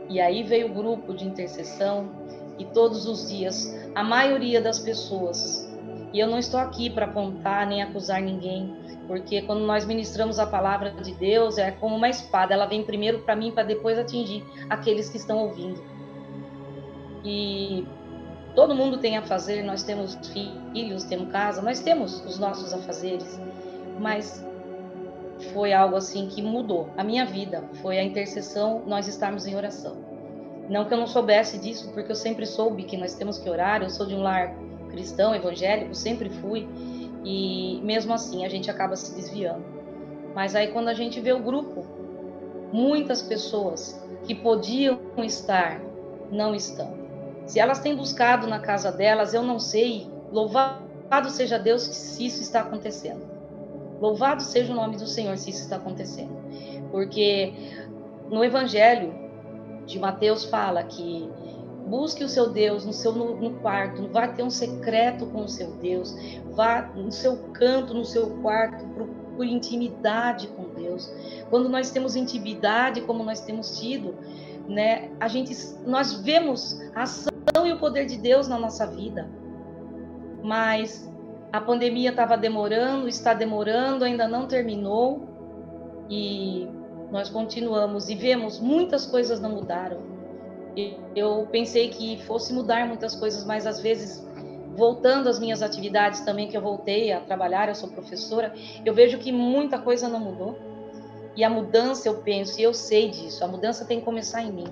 E 0.08 0.20
aí 0.20 0.42
veio 0.42 0.70
o 0.70 0.74
grupo 0.74 1.14
de 1.14 1.26
intercessão, 1.26 2.10
e 2.58 2.64
todos 2.64 3.06
os 3.06 3.28
dias, 3.28 3.74
a 3.94 4.02
maioria 4.02 4.60
das 4.60 4.78
pessoas, 4.78 5.70
e 6.12 6.18
eu 6.18 6.26
não 6.26 6.38
estou 6.38 6.58
aqui 6.58 6.88
para 6.88 7.04
apontar 7.04 7.66
nem 7.66 7.82
acusar 7.82 8.20
ninguém, 8.20 8.74
porque 9.08 9.40
quando 9.42 9.60
nós 9.60 9.86
ministramos 9.86 10.38
a 10.38 10.46
palavra 10.46 10.90
de 10.90 11.14
Deus, 11.14 11.56
é 11.56 11.70
como 11.70 11.96
uma 11.96 12.10
espada, 12.10 12.52
ela 12.52 12.66
vem 12.66 12.84
primeiro 12.84 13.20
para 13.20 13.34
mim 13.34 13.50
para 13.50 13.62
depois 13.62 13.98
atingir 13.98 14.44
aqueles 14.68 15.08
que 15.08 15.16
estão 15.16 15.38
ouvindo. 15.38 15.82
E 17.24 17.86
todo 18.54 18.74
mundo 18.74 18.98
tem 18.98 19.16
a 19.16 19.22
fazer, 19.22 19.64
nós 19.64 19.82
temos 19.82 20.14
filhos, 20.74 21.04
temos 21.04 21.32
casa, 21.32 21.62
nós 21.62 21.80
temos 21.80 22.22
os 22.26 22.38
nossos 22.38 22.74
afazeres, 22.74 23.40
mas 23.98 24.46
foi 25.54 25.72
algo 25.72 25.96
assim 25.96 26.28
que 26.28 26.42
mudou 26.42 26.90
a 26.94 27.02
minha 27.02 27.24
vida, 27.24 27.64
foi 27.80 27.98
a 27.98 28.04
intercessão, 28.04 28.82
nós 28.86 29.08
estarmos 29.08 29.46
em 29.46 29.56
oração. 29.56 29.96
Não 30.68 30.84
que 30.84 30.92
eu 30.92 30.98
não 30.98 31.06
soubesse 31.06 31.56
disso, 31.56 31.90
porque 31.94 32.12
eu 32.12 32.16
sempre 32.16 32.44
soube 32.44 32.82
que 32.82 32.98
nós 32.98 33.14
temos 33.14 33.38
que 33.38 33.48
orar, 33.48 33.82
eu 33.82 33.88
sou 33.88 34.04
de 34.04 34.14
um 34.14 34.20
lar 34.20 34.54
cristão, 34.90 35.34
evangélico, 35.34 35.94
sempre 35.94 36.28
fui, 36.28 36.68
e 37.24 37.80
mesmo 37.82 38.12
assim 38.12 38.44
a 38.44 38.48
gente 38.48 38.70
acaba 38.70 38.96
se 38.96 39.14
desviando. 39.14 39.64
Mas 40.34 40.54
aí 40.54 40.68
quando 40.68 40.88
a 40.88 40.94
gente 40.94 41.20
vê 41.20 41.32
o 41.32 41.42
grupo, 41.42 41.84
muitas 42.72 43.22
pessoas 43.22 44.02
que 44.24 44.34
podiam 44.34 44.98
estar 45.18 45.80
não 46.30 46.54
estão. 46.54 46.92
Se 47.46 47.58
elas 47.58 47.80
têm 47.80 47.96
buscado 47.96 48.46
na 48.46 48.58
casa 48.58 48.92
delas, 48.92 49.32
eu 49.32 49.42
não 49.42 49.58
sei. 49.58 50.06
Louvado 50.30 51.30
seja 51.30 51.58
Deus 51.58 51.82
se 51.82 52.26
isso 52.26 52.42
está 52.42 52.60
acontecendo. 52.60 53.22
Louvado 54.00 54.42
seja 54.42 54.72
o 54.72 54.76
nome 54.76 54.96
do 54.96 55.06
Senhor 55.06 55.36
se 55.38 55.50
isso 55.50 55.62
está 55.62 55.76
acontecendo. 55.76 56.36
Porque 56.90 57.54
no 58.30 58.44
Evangelho 58.44 59.14
de 59.86 59.98
Mateus 59.98 60.44
fala 60.44 60.82
que 60.84 61.30
Busque 61.88 62.22
o 62.22 62.28
seu 62.28 62.50
Deus 62.50 62.84
no 62.84 62.92
seu 62.92 63.12
no, 63.12 63.50
quarto, 63.60 64.06
vá 64.08 64.28
ter 64.28 64.42
um 64.42 64.50
secreto 64.50 65.24
com 65.26 65.40
o 65.40 65.48
seu 65.48 65.70
Deus, 65.72 66.14
vá 66.50 66.82
no 66.94 67.10
seu 67.10 67.36
canto, 67.54 67.94
no 67.94 68.04
seu 68.04 68.28
quarto, 68.42 68.84
procure 68.88 69.50
intimidade 69.50 70.48
com 70.48 70.68
Deus. 70.74 71.10
Quando 71.48 71.68
nós 71.68 71.90
temos 71.90 72.14
intimidade, 72.14 73.00
como 73.00 73.24
nós 73.24 73.40
temos 73.40 73.80
tido, 73.80 74.14
né, 74.68 75.10
a 75.18 75.28
gente 75.28 75.56
nós 75.86 76.12
vemos 76.12 76.78
a 76.94 77.04
ação 77.04 77.32
e 77.64 77.72
o 77.72 77.78
poder 77.78 78.04
de 78.04 78.18
Deus 78.18 78.48
na 78.48 78.58
nossa 78.58 78.86
vida. 78.86 79.26
Mas 80.42 81.10
a 81.50 81.60
pandemia 81.60 82.10
estava 82.10 82.36
demorando, 82.36 83.08
está 83.08 83.32
demorando, 83.32 84.04
ainda 84.04 84.28
não 84.28 84.46
terminou 84.46 85.26
e 86.10 86.68
nós 87.10 87.30
continuamos 87.30 88.10
e 88.10 88.14
vemos 88.14 88.60
muitas 88.60 89.06
coisas 89.06 89.40
não 89.40 89.52
mudaram 89.52 90.17
eu 91.14 91.46
pensei 91.50 91.88
que 91.88 92.22
fosse 92.24 92.52
mudar 92.52 92.86
muitas 92.86 93.14
coisas, 93.14 93.44
mas 93.44 93.66
às 93.66 93.80
vezes, 93.80 94.26
voltando 94.76 95.28
às 95.28 95.38
minhas 95.38 95.62
atividades 95.62 96.20
também, 96.20 96.48
que 96.48 96.56
eu 96.56 96.62
voltei 96.62 97.12
a 97.12 97.20
trabalhar, 97.20 97.68
eu 97.68 97.74
sou 97.74 97.88
professora, 97.88 98.52
eu 98.84 98.94
vejo 98.94 99.18
que 99.18 99.32
muita 99.32 99.78
coisa 99.78 100.08
não 100.08 100.20
mudou. 100.20 100.58
E 101.34 101.44
a 101.44 101.50
mudança, 101.50 102.08
eu 102.08 102.18
penso, 102.18 102.58
e 102.60 102.64
eu 102.64 102.74
sei 102.74 103.10
disso, 103.10 103.44
a 103.44 103.48
mudança 103.48 103.84
tem 103.84 104.00
que 104.00 104.04
começar 104.04 104.42
em 104.42 104.52
mim. 104.52 104.66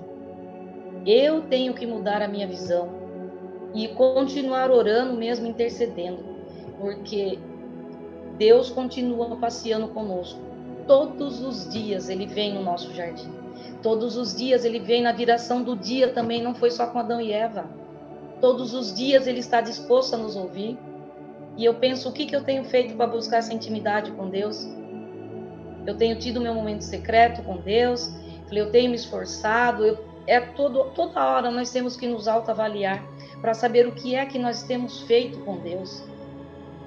Eu 1.05 1.43
tenho 1.43 1.73
que 1.73 1.85
mudar 1.85 2.21
a 2.21 2.27
minha 2.27 2.45
visão 2.45 2.89
e 3.73 3.87
continuar 3.89 4.69
orando, 4.71 5.15
mesmo 5.15 5.47
intercedendo, 5.47 6.23
porque 6.79 7.39
Deus 8.37 8.69
continua 8.69 9.35
passeando 9.37 9.87
conosco. 9.89 10.39
Todos 10.85 11.41
os 11.41 11.69
dias 11.69 12.09
Ele 12.09 12.25
vem 12.25 12.53
no 12.53 12.63
nosso 12.63 12.93
jardim. 12.93 13.36
Todos 13.81 14.17
os 14.17 14.35
dias 14.35 14.65
ele 14.65 14.79
vem 14.79 15.01
na 15.01 15.11
direção 15.11 15.61
do 15.61 15.75
dia 15.75 16.09
também, 16.09 16.41
não 16.41 16.55
foi 16.55 16.71
só 16.71 16.87
com 16.87 16.99
Adão 16.99 17.21
e 17.21 17.31
Eva. 17.31 17.65
Todos 18.41 18.73
os 18.73 18.93
dias 18.93 19.27
ele 19.27 19.39
está 19.39 19.61
disposto 19.61 20.15
a 20.15 20.17
nos 20.17 20.35
ouvir. 20.35 20.77
E 21.55 21.65
eu 21.65 21.75
penso, 21.75 22.09
o 22.09 22.11
que, 22.11 22.25
que 22.25 22.35
eu 22.35 22.43
tenho 22.43 22.63
feito 22.63 22.95
para 22.95 23.07
buscar 23.07 23.37
essa 23.37 23.53
intimidade 23.53 24.11
com 24.11 24.29
Deus? 24.29 24.67
Eu 25.85 25.95
tenho 25.95 26.17
tido 26.17 26.41
meu 26.41 26.53
momento 26.53 26.81
secreto 26.81 27.41
com 27.43 27.57
Deus, 27.57 28.11
eu 28.51 28.71
tenho 28.71 28.89
me 28.89 28.95
esforçado, 28.95 29.85
eu, 29.85 30.05
é 30.27 30.39
todo, 30.39 30.91
toda 30.93 31.23
hora 31.23 31.49
nós 31.49 31.71
temos 31.71 31.95
que 31.95 32.05
nos 32.07 32.27
autoavaliar 32.27 33.03
para 33.41 33.53
saber 33.53 33.87
o 33.87 33.91
que 33.91 34.15
é 34.15 34.25
que 34.25 34.37
nós 34.37 34.63
temos 34.63 35.01
feito 35.01 35.39
com 35.39 35.57
Deus. 35.57 36.03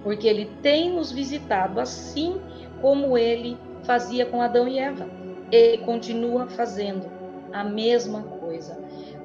Porque 0.03 0.29
Ele 0.29 0.51
tem 0.63 0.93
nos 0.93 1.11
visitado 1.11 1.81
assim 1.81 2.41
como 2.81 3.17
Ele 3.17 3.57
fazia 3.85 4.27
com 4.27 4.43
Adão 4.43 4.69
e 4.69 4.79
Eva 4.79 5.20
ele 5.51 5.79
continua 5.79 6.47
fazendo 6.49 7.11
a 7.53 7.65
mesma 7.65 8.23
coisa. 8.23 8.79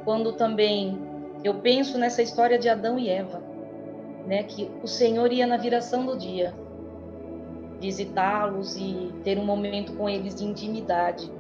Quando 0.03 0.34
também 0.34 1.00
eu 1.44 1.55
penso 1.55 1.98
nessa 1.98 2.22
história 2.22 2.58
de 2.58 2.67
Adão 2.67 2.98
e 2.98 3.10
Eva, 3.10 3.41
né, 4.25 4.44
que 4.44 4.70
o 4.82 4.88
Senhor 4.88 5.32
ia 5.32 5.46
na 5.46 5.58
viração 5.58 6.05
do 6.05 6.17
dia 6.17 6.53
visitá-los 7.79 8.75
e 8.77 9.13
ter 9.24 9.38
um 9.38 9.46
momento 9.46 9.94
com 9.94 10.10
eles 10.10 10.36
de 10.36 10.46
intimidade. 10.46 11.32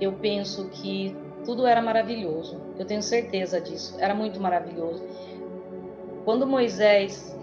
Eu 0.00 0.12
penso 0.14 0.68
que 0.68 1.16
tudo 1.44 1.66
era 1.66 1.82
maravilhoso. 1.82 2.60
Eu 2.78 2.84
tenho 2.84 3.02
certeza 3.02 3.60
disso. 3.60 3.96
Era 3.98 4.14
muito 4.14 4.40
maravilhoso. 4.40 5.02
Quando 6.24 6.46
Moisés 6.46 7.36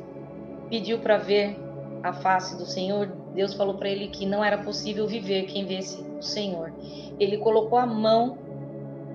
pediu 0.69 0.99
para 0.99 1.17
ver 1.17 1.57
a 2.01 2.13
face 2.13 2.57
do 2.57 2.65
Senhor, 2.65 3.11
Deus 3.33 3.53
falou 3.53 3.75
para 3.75 3.89
ele 3.89 4.07
que 4.07 4.25
não 4.25 4.43
era 4.43 4.59
possível 4.59 5.07
viver 5.07 5.43
quem 5.43 5.65
visse 5.65 6.01
o 6.19 6.21
Senhor. 6.21 6.71
Ele 7.19 7.37
colocou 7.37 7.77
a 7.77 7.85
mão 7.85 8.37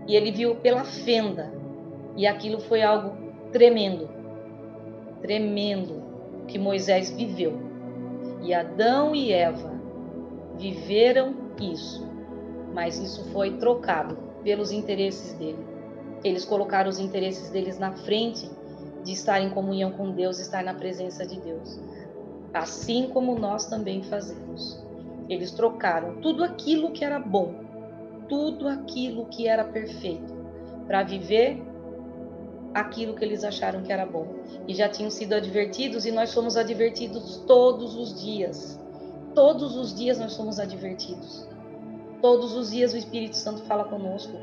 e 0.07 0.17
ele 0.17 0.33
viu 0.33 0.57
pela 0.57 0.85
fenda. 0.85 1.53
E 2.17 2.27
aquilo 2.27 2.61
foi 2.61 2.83
algo 2.83 3.17
tremendo. 3.53 4.09
Tremendo 5.23 6.03
que 6.49 6.59
Moisés 6.59 7.11
viveu. 7.11 7.61
E 8.43 8.53
Adão 8.53 9.15
e 9.15 9.33
Eva 9.33 9.81
viveram 10.57 11.35
isso. 11.61 12.07
Mas 12.75 12.99
isso 12.99 13.25
foi 13.31 13.53
trocado 13.59 14.17
pelos 14.43 14.73
interesses 14.73 15.33
dele. 15.35 15.65
Eles 16.25 16.45
colocaram 16.45 16.91
os 16.91 16.99
interesses 16.99 17.51
deles 17.51 17.79
na 17.79 17.93
frente 17.93 18.51
de 19.05 19.13
estar 19.13 19.41
em 19.41 19.51
comunhão 19.51 19.93
com 19.93 20.11
Deus, 20.11 20.41
estar 20.41 20.65
na 20.65 20.75
presença 20.75 21.25
de 21.25 21.41
Deus 21.41 21.79
assim 22.52 23.09
como 23.09 23.38
nós 23.38 23.67
também 23.67 24.02
fazemos. 24.02 24.83
Eles 25.28 25.52
trocaram 25.52 26.17
tudo 26.21 26.43
aquilo 26.43 26.90
que 26.90 27.05
era 27.05 27.19
bom, 27.19 27.55
tudo 28.28 28.67
aquilo 28.69 29.26
que 29.26 29.47
era 29.47 29.64
perfeito, 29.64 30.35
para 30.87 31.02
viver 31.02 31.62
aquilo 32.73 33.14
que 33.14 33.25
eles 33.25 33.45
acharam 33.45 33.83
que 33.83 33.93
era 33.93 34.07
bom. 34.07 34.26
E 34.67 34.75
já 34.75 34.88
tinham 34.88 35.11
sido 35.11 35.35
advertidos, 35.35 36.07
e 36.07 36.11
nós 36.11 36.31
somos 36.31 36.57
advertidos 36.57 37.43
todos 37.47 37.95
os 37.95 38.21
dias. 38.21 38.81
Todos 39.35 39.76
os 39.76 39.95
dias 39.95 40.19
nós 40.19 40.33
somos 40.33 40.59
advertidos. 40.59 41.47
Todos 42.23 42.55
os 42.55 42.71
dias 42.71 42.95
o 42.95 42.97
Espírito 42.97 43.37
Santo 43.37 43.62
fala 43.62 43.85
conosco. 43.85 44.37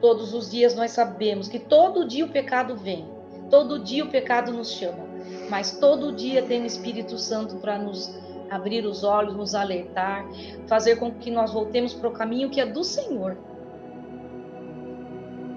Todos 0.00 0.32
os 0.32 0.50
dias 0.50 0.74
nós 0.74 0.92
sabemos 0.92 1.48
que 1.48 1.58
todo 1.58 2.06
dia 2.06 2.24
o 2.24 2.30
pecado 2.30 2.76
vem. 2.76 3.06
Todo 3.50 3.80
dia 3.80 4.04
o 4.04 4.08
pecado 4.08 4.52
nos 4.52 4.70
chama 4.70 5.09
mas 5.50 5.72
todo 5.78 6.12
dia 6.12 6.42
tem 6.42 6.62
o 6.62 6.66
Espírito 6.66 7.18
Santo 7.18 7.56
para 7.56 7.76
nos 7.76 8.16
abrir 8.48 8.86
os 8.86 9.02
olhos, 9.02 9.36
nos 9.36 9.54
alertar, 9.54 10.24
fazer 10.66 10.96
com 10.96 11.12
que 11.12 11.30
nós 11.30 11.52
voltemos 11.52 11.92
para 11.92 12.08
o 12.08 12.12
caminho 12.12 12.48
que 12.48 12.60
é 12.60 12.66
do 12.66 12.84
Senhor. 12.84 13.36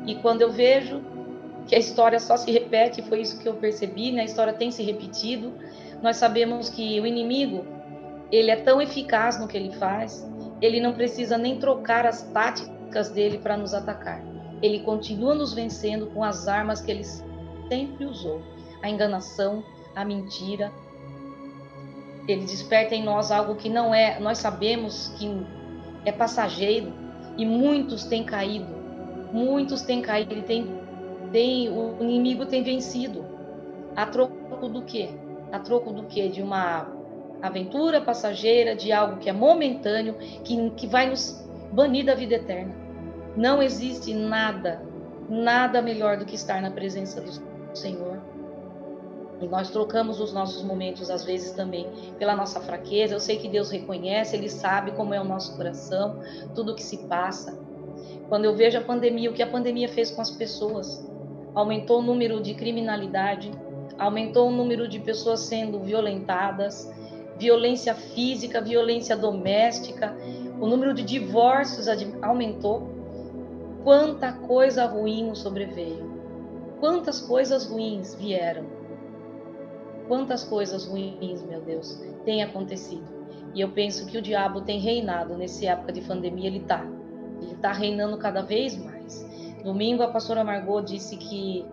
E 0.05 0.15
quando 0.15 0.41
eu 0.41 0.51
vejo 0.51 1.01
que 1.67 1.75
a 1.75 1.79
história 1.79 2.19
só 2.19 2.35
se 2.35 2.51
repete, 2.51 3.01
foi 3.03 3.21
isso 3.21 3.39
que 3.39 3.47
eu 3.47 3.53
percebi, 3.53 4.11
né? 4.11 4.23
A 4.23 4.25
história 4.25 4.51
tem 4.51 4.71
se 4.71 4.83
repetido. 4.83 5.53
Nós 6.01 6.17
sabemos 6.17 6.69
que 6.69 6.99
o 6.99 7.05
inimigo, 7.05 7.65
ele 8.31 8.51
é 8.51 8.57
tão 8.57 8.81
eficaz 8.81 9.39
no 9.39 9.47
que 9.47 9.55
ele 9.55 9.71
faz, 9.71 10.27
ele 10.61 10.81
não 10.81 10.93
precisa 10.93 11.37
nem 11.37 11.59
trocar 11.59 12.05
as 12.05 12.23
táticas 12.23 13.09
dele 13.09 13.37
para 13.37 13.55
nos 13.55 13.73
atacar. 13.73 14.23
Ele 14.61 14.79
continua 14.79 15.35
nos 15.35 15.53
vencendo 15.53 16.07
com 16.07 16.23
as 16.23 16.47
armas 16.47 16.81
que 16.81 16.91
ele 16.91 17.03
sempre 17.03 18.05
usou: 18.05 18.41
a 18.81 18.89
enganação, 18.89 19.63
a 19.95 20.03
mentira. 20.05 20.71
Ele 22.27 22.45
desperta 22.45 22.95
em 22.95 23.03
nós 23.03 23.31
algo 23.31 23.55
que 23.55 23.69
não 23.69 23.93
é, 23.93 24.19
nós 24.19 24.37
sabemos 24.37 25.13
que 25.17 25.29
é 26.05 26.11
passageiro 26.11 26.93
e 27.37 27.45
muitos 27.45 28.05
têm 28.05 28.23
caído. 28.23 28.73
Muitos 29.31 29.81
têm 29.81 30.01
caído, 30.01 30.33
ele 30.33 30.43
tem, 30.43 30.79
tem 31.31 31.69
o 31.69 31.97
inimigo 32.01 32.45
tem 32.45 32.63
vencido. 32.63 33.25
A 33.95 34.05
troco 34.05 34.67
do 34.69 34.83
quê? 34.83 35.09
A 35.51 35.59
troco 35.59 35.91
do 35.91 36.03
quê? 36.03 36.29
De 36.29 36.41
uma 36.41 36.87
aventura 37.41 37.99
passageira, 37.99 38.75
de 38.75 38.91
algo 38.91 39.17
que 39.17 39.29
é 39.29 39.33
momentâneo, 39.33 40.15
que, 40.43 40.69
que 40.71 40.87
vai 40.87 41.09
nos 41.09 41.43
banir 41.71 42.05
da 42.05 42.15
vida 42.15 42.35
eterna. 42.35 42.73
Não 43.35 43.61
existe 43.61 44.13
nada, 44.13 44.81
nada 45.27 45.81
melhor 45.81 46.17
do 46.17 46.25
que 46.25 46.35
estar 46.35 46.61
na 46.61 46.71
presença 46.71 47.19
do 47.19 47.77
Senhor. 47.77 48.32
E 49.43 49.47
nós 49.47 49.69
trocamos 49.69 50.21
os 50.21 50.31
nossos 50.31 50.63
momentos, 50.63 51.09
às 51.09 51.25
vezes, 51.25 51.51
também 51.51 51.85
pela 52.17 52.33
nossa 52.33 52.61
fraqueza. 52.61 53.13
Eu 53.13 53.19
sei 53.19 53.37
que 53.37 53.49
Deus 53.49 53.69
reconhece, 53.69 54.37
Ele 54.37 54.47
sabe 54.47 54.91
como 54.93 55.13
é 55.13 55.19
o 55.19 55.25
nosso 55.25 55.57
coração, 55.57 56.21
tudo 56.55 56.71
o 56.71 56.75
que 56.75 56.81
se 56.81 56.99
passa. 57.07 57.59
Quando 58.29 58.45
eu 58.45 58.55
vejo 58.55 58.77
a 58.77 58.81
pandemia, 58.81 59.29
o 59.29 59.33
que 59.33 59.43
a 59.43 59.47
pandemia 59.47 59.89
fez 59.89 60.09
com 60.11 60.21
as 60.21 60.31
pessoas, 60.31 61.05
aumentou 61.53 61.99
o 61.99 62.01
número 62.01 62.41
de 62.41 62.53
criminalidade, 62.53 63.51
aumentou 63.99 64.47
o 64.47 64.51
número 64.51 64.87
de 64.87 64.97
pessoas 64.99 65.41
sendo 65.41 65.77
violentadas, 65.79 66.89
violência 67.37 67.93
física, 67.93 68.61
violência 68.61 69.17
doméstica, 69.17 70.15
o 70.59 70.67
número 70.67 70.93
de 70.93 71.03
divórcios 71.03 71.87
aumentou. 72.21 72.89
Quanta 73.83 74.31
coisa 74.31 74.85
ruim 74.85 75.27
nos 75.27 75.39
sobreveio. 75.39 76.13
Quantas 76.79 77.19
coisas 77.19 77.65
ruins 77.65 78.15
vieram. 78.15 78.72
Quantas 80.07 80.43
coisas 80.43 80.85
ruins, 80.85 81.43
meu 81.43 81.61
Deus, 81.61 82.01
têm 82.25 82.43
acontecido. 82.43 83.03
E 83.53 83.61
eu 83.61 83.69
penso 83.69 84.05
que 84.05 84.17
o 84.17 84.21
diabo 84.21 84.61
tem 84.61 84.79
reinado 84.79 85.35
nessa 85.35 85.65
época 85.67 85.93
de 85.93 86.01
pandemia, 86.01 86.47
ele 86.47 86.59
está. 86.59 86.85
Ele 87.41 87.53
está 87.53 87.71
reinando 87.71 88.17
cada 88.17 88.41
vez 88.41 88.75
mais. 88.75 89.25
Domingo 89.63 90.03
a 90.03 90.07
pastora 90.07 90.43
Margot 90.43 90.81
disse 90.81 91.15
que 91.17 91.65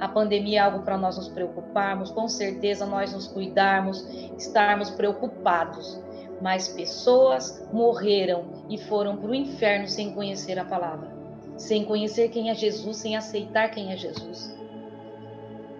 a 0.00 0.08
pandemia 0.08 0.58
é 0.58 0.62
algo 0.62 0.80
para 0.80 0.98
nós 0.98 1.16
nos 1.16 1.28
preocuparmos, 1.28 2.10
com 2.10 2.26
certeza 2.26 2.84
nós 2.84 3.12
nos 3.12 3.28
cuidarmos, 3.28 4.04
estarmos 4.36 4.90
preocupados. 4.90 6.00
Mas 6.40 6.66
pessoas 6.66 7.64
morreram 7.72 8.64
e 8.68 8.76
foram 8.76 9.16
para 9.16 9.30
o 9.30 9.34
inferno 9.34 9.86
sem 9.86 10.12
conhecer 10.12 10.58
a 10.58 10.64
palavra, 10.64 11.08
sem 11.56 11.84
conhecer 11.84 12.30
quem 12.30 12.50
é 12.50 12.54
Jesus, 12.54 12.96
sem 12.96 13.16
aceitar 13.16 13.70
quem 13.70 13.92
é 13.92 13.96
Jesus. 13.96 14.52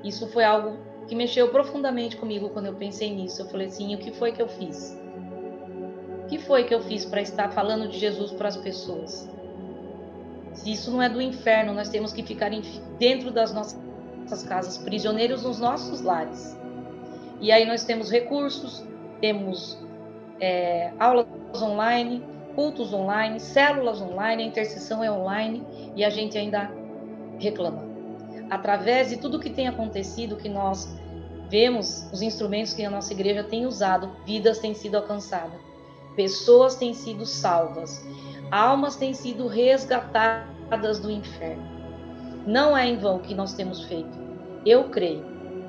Isso 0.05 0.29
foi 0.29 0.45
algo 0.45 0.77
que 1.09 1.15
mexeu 1.15 1.49
profundamente 1.49 2.17
comigo 2.17 2.51
quando 2.51 2.67
eu 2.67 2.75
pensei 2.75 3.15
nisso. 3.15 3.43
Eu 3.43 3.47
falei 3.47 3.69
assim: 3.69 3.95
o 3.95 3.99
que 3.99 4.13
foi 4.13 4.33
que 4.33 4.41
eu 4.41 4.49
fiz? 4.49 4.99
O 6.25 6.27
que 6.27 6.39
foi 6.39 6.65
que 6.65 6.75
eu 6.75 6.81
fiz 6.81 7.05
para 7.05 7.21
estar 7.21 7.51
falando 7.51 7.89
de 7.89 7.99
Jesus 7.99 8.33
para 8.33 8.49
as 8.49 8.57
pessoas? 8.57 9.29
Se 10.55 10.73
isso 10.73 10.91
não 10.91 11.03
é 11.03 11.09
do 11.09 11.21
inferno, 11.21 11.73
nós 11.73 11.88
temos 11.88 12.12
que 12.12 12.23
ficar 12.23 12.51
dentro 12.99 13.31
das 13.31 13.53
nossas 13.53 14.43
casas, 14.47 14.79
prisioneiros 14.79 15.43
nos 15.43 15.59
nossos 15.59 16.01
lares. 16.03 16.57
E 17.41 17.51
aí 17.51 17.67
nós 17.67 17.85
temos 17.85 18.11
recursos, 18.11 18.85
temos 19.21 19.79
é, 20.41 20.93
aulas 20.99 21.27
online, 21.61 22.23
cultos 22.55 22.93
online, 22.93 23.41
células 23.41 24.01
online, 24.01 24.45
a 24.45 24.47
intercessão 24.47 25.03
é 25.03 25.11
online 25.11 25.67
e 25.97 26.05
a 26.05 26.11
gente 26.11 26.38
ainda 26.38 26.71
reclama. 27.38 27.91
Através 28.53 29.09
de 29.09 29.17
tudo 29.17 29.41
que 29.41 29.49
tem 29.49 29.67
acontecido, 29.67 30.37
que 30.37 30.47
nós 30.47 30.95
vemos, 31.49 32.07
os 32.12 32.21
instrumentos 32.21 32.75
que 32.75 32.85
a 32.85 32.91
nossa 32.91 33.11
igreja 33.11 33.43
tem 33.43 33.65
usado, 33.65 34.11
vidas 34.27 34.59
têm 34.59 34.75
sido 34.75 34.97
alcançadas, 34.97 35.59
pessoas 36.15 36.75
têm 36.75 36.93
sido 36.93 37.25
salvas, 37.25 38.07
almas 38.51 38.95
têm 38.95 39.15
sido 39.15 39.47
resgatadas 39.47 41.01
do 41.01 41.11
inferno. 41.11 41.62
Não 42.47 42.77
é 42.77 42.87
em 42.87 42.99
vão 42.99 43.21
que 43.21 43.35
nós 43.35 43.55
temos 43.55 43.85
feito. 43.85 44.12
Eu 44.67 44.91
creio. 44.91 45.25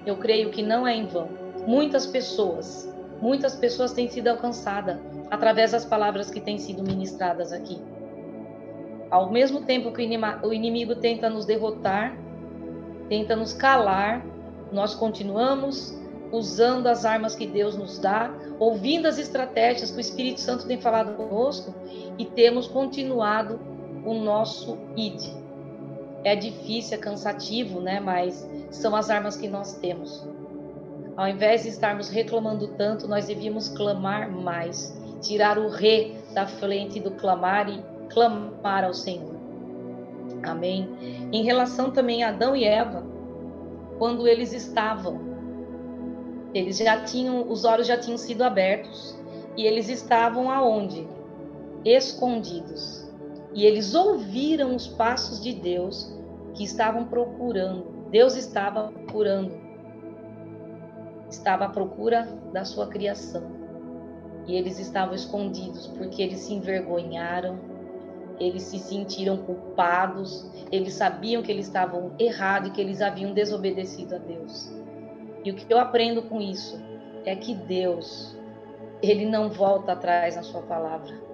Eu 0.05 0.17
creio 0.17 0.49
que 0.49 0.61
não 0.61 0.85
é 0.85 0.93
em 0.93 1.05
vão. 1.05 1.29
Muitas 1.65 2.05
pessoas, 2.05 2.93
muitas 3.21 3.55
pessoas 3.55 3.93
têm 3.93 4.09
sido 4.09 4.27
alcançadas 4.27 4.99
através 5.31 5.71
das 5.71 5.85
palavras 5.85 6.29
que 6.29 6.41
têm 6.41 6.57
sido 6.57 6.83
ministradas 6.83 7.53
aqui. 7.53 7.79
Ao 9.09 9.31
mesmo 9.31 9.61
tempo 9.61 9.93
que 9.93 10.01
o 10.43 10.53
inimigo 10.53 10.95
tenta 10.95 11.29
nos 11.29 11.45
derrotar, 11.45 12.21
tenta 13.09 13.35
nos 13.35 13.53
calar, 13.53 14.25
nós 14.71 14.95
continuamos 14.95 15.97
usando 16.31 16.87
as 16.87 17.05
armas 17.05 17.35
que 17.35 17.45
Deus 17.45 17.75
nos 17.75 17.99
dá, 17.99 18.33
ouvindo 18.59 19.07
as 19.07 19.17
estratégias 19.19 19.91
que 19.91 19.97
o 19.97 20.01
Espírito 20.01 20.41
Santo 20.41 20.65
tem 20.65 20.79
falado 20.79 21.15
conosco 21.15 21.73
e 22.17 22.25
temos 22.25 22.67
continuado 22.67 23.59
o 24.03 24.13
nosso 24.13 24.77
ID 24.95 25.43
é 26.23 26.35
difícil, 26.35 26.97
é 26.97 26.99
cansativo, 26.99 27.79
né? 27.79 27.99
Mas 27.99 28.47
são 28.71 28.95
as 28.95 29.09
armas 29.09 29.35
que 29.35 29.47
nós 29.47 29.73
temos. 29.75 30.25
Ao 31.15 31.27
invés 31.27 31.63
de 31.63 31.69
estarmos 31.69 32.09
reclamando 32.09 32.69
tanto, 32.69 33.07
nós 33.07 33.27
devíamos 33.27 33.69
clamar 33.69 34.31
mais, 34.31 34.97
tirar 35.21 35.57
o 35.59 35.69
re 35.69 36.17
da 36.33 36.47
frente 36.47 36.99
do 36.99 37.11
clamar 37.11 37.69
e 37.69 37.83
clamar 38.09 38.83
ao 38.83 38.93
Senhor. 38.93 39.32
Amém. 40.43 40.89
Em 41.31 41.43
relação 41.43 41.91
também 41.91 42.23
a 42.23 42.29
Adão 42.29 42.55
e 42.55 42.63
Eva, 42.63 43.05
quando 43.97 44.27
eles 44.27 44.53
estavam, 44.53 45.19
eles 46.53 46.77
já 46.77 47.03
tinham, 47.03 47.49
os 47.49 47.65
olhos 47.65 47.87
já 47.87 47.97
tinham 47.97 48.17
sido 48.17 48.43
abertos 48.43 49.17
e 49.55 49.65
eles 49.65 49.89
estavam 49.89 50.51
aonde? 50.51 51.07
Escondidos 51.85 53.03
e 53.53 53.65
eles 53.65 53.93
ouviram 53.93 54.75
os 54.75 54.87
passos 54.87 55.41
de 55.41 55.53
Deus 55.53 56.11
que 56.55 56.63
estavam 56.63 57.05
procurando. 57.05 57.85
Deus 58.09 58.35
estava 58.35 58.91
procurando. 58.91 59.51
Estava 61.29 61.65
à 61.65 61.69
procura 61.69 62.27
da 62.51 62.65
sua 62.65 62.87
criação. 62.87 63.43
E 64.47 64.55
eles 64.55 64.79
estavam 64.79 65.13
escondidos 65.13 65.87
porque 65.87 66.21
eles 66.21 66.39
se 66.39 66.53
envergonharam, 66.53 67.59
eles 68.39 68.63
se 68.63 68.79
sentiram 68.79 69.37
culpados, 69.37 70.49
eles 70.71 70.93
sabiam 70.93 71.41
que 71.41 71.51
eles 71.51 71.67
estavam 71.67 72.11
errados 72.19 72.69
e 72.69 72.71
que 72.71 72.81
eles 72.81 73.01
haviam 73.01 73.33
desobedecido 73.33 74.15
a 74.15 74.17
Deus. 74.17 74.71
E 75.43 75.51
o 75.51 75.55
que 75.55 75.71
eu 75.71 75.79
aprendo 75.79 76.23
com 76.23 76.41
isso 76.41 76.81
é 77.25 77.35
que 77.35 77.53
Deus, 77.53 78.37
ele 79.01 79.25
não 79.25 79.49
volta 79.49 79.91
atrás 79.91 80.35
na 80.35 80.43
sua 80.43 80.61
palavra 80.61 81.33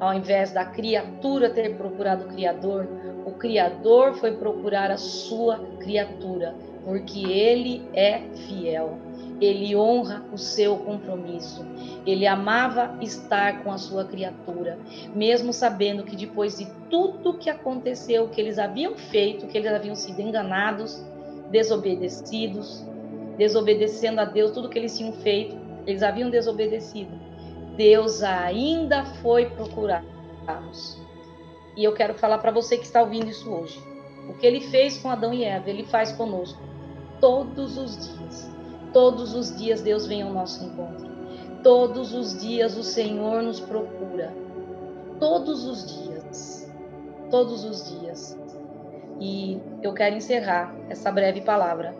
ao 0.00 0.12
invés 0.12 0.52
da 0.52 0.64
criatura 0.64 1.50
ter 1.50 1.76
procurado 1.76 2.24
o 2.24 2.28
Criador, 2.28 2.86
o 3.24 3.32
Criador 3.32 4.14
foi 4.14 4.32
procurar 4.32 4.90
a 4.90 4.96
sua 4.96 5.58
criatura, 5.78 6.54
porque 6.84 7.20
ele 7.20 7.88
é 7.94 8.20
fiel. 8.46 8.98
Ele 9.40 9.74
honra 9.74 10.24
o 10.32 10.38
seu 10.38 10.76
compromisso. 10.76 11.64
Ele 12.06 12.26
amava 12.26 12.96
estar 13.00 13.62
com 13.62 13.72
a 13.72 13.78
sua 13.78 14.04
criatura, 14.04 14.78
mesmo 15.14 15.52
sabendo 15.52 16.04
que 16.04 16.14
depois 16.16 16.58
de 16.58 16.66
tudo 16.88 17.38
que 17.38 17.50
aconteceu, 17.50 18.28
que 18.28 18.40
eles 18.40 18.58
haviam 18.58 18.94
feito, 18.96 19.46
que 19.46 19.58
eles 19.58 19.72
haviam 19.72 19.94
sido 19.94 20.20
enganados, 20.20 21.04
desobedecidos, 21.50 22.84
desobedecendo 23.36 24.20
a 24.20 24.24
Deus, 24.24 24.52
tudo 24.52 24.68
que 24.68 24.78
eles 24.78 24.96
tinham 24.96 25.12
feito, 25.12 25.56
eles 25.86 26.02
haviam 26.02 26.30
desobedecido 26.30 27.24
Deus 27.76 28.22
ainda 28.22 29.04
foi 29.04 29.46
procurá-los. 29.46 30.98
E 31.76 31.82
eu 31.82 31.92
quero 31.92 32.14
falar 32.14 32.38
para 32.38 32.52
você 32.52 32.76
que 32.76 32.84
está 32.84 33.00
ouvindo 33.00 33.28
isso 33.28 33.50
hoje. 33.50 33.80
O 34.28 34.34
que 34.34 34.46
ele 34.46 34.60
fez 34.60 34.96
com 34.98 35.10
Adão 35.10 35.34
e 35.34 35.44
Eva, 35.44 35.68
ele 35.68 35.84
faz 35.84 36.12
conosco 36.12 36.60
todos 37.20 37.76
os 37.76 38.08
dias. 38.08 38.53
Todos 38.94 39.34
os 39.34 39.54
dias 39.54 39.82
Deus 39.82 40.06
vem 40.06 40.22
ao 40.22 40.32
nosso 40.32 40.64
encontro. 40.64 41.10
Todos 41.64 42.14
os 42.14 42.40
dias 42.40 42.76
o 42.76 42.84
Senhor 42.84 43.42
nos 43.42 43.58
procura. 43.58 44.32
Todos 45.18 45.66
os 45.66 45.84
dias. 45.84 46.72
Todos 47.28 47.64
os 47.64 47.90
dias. 47.90 48.38
E 49.20 49.60
eu 49.82 49.92
quero 49.92 50.14
encerrar 50.14 50.74
essa 50.88 51.10
breve 51.10 51.40
palavra 51.40 51.94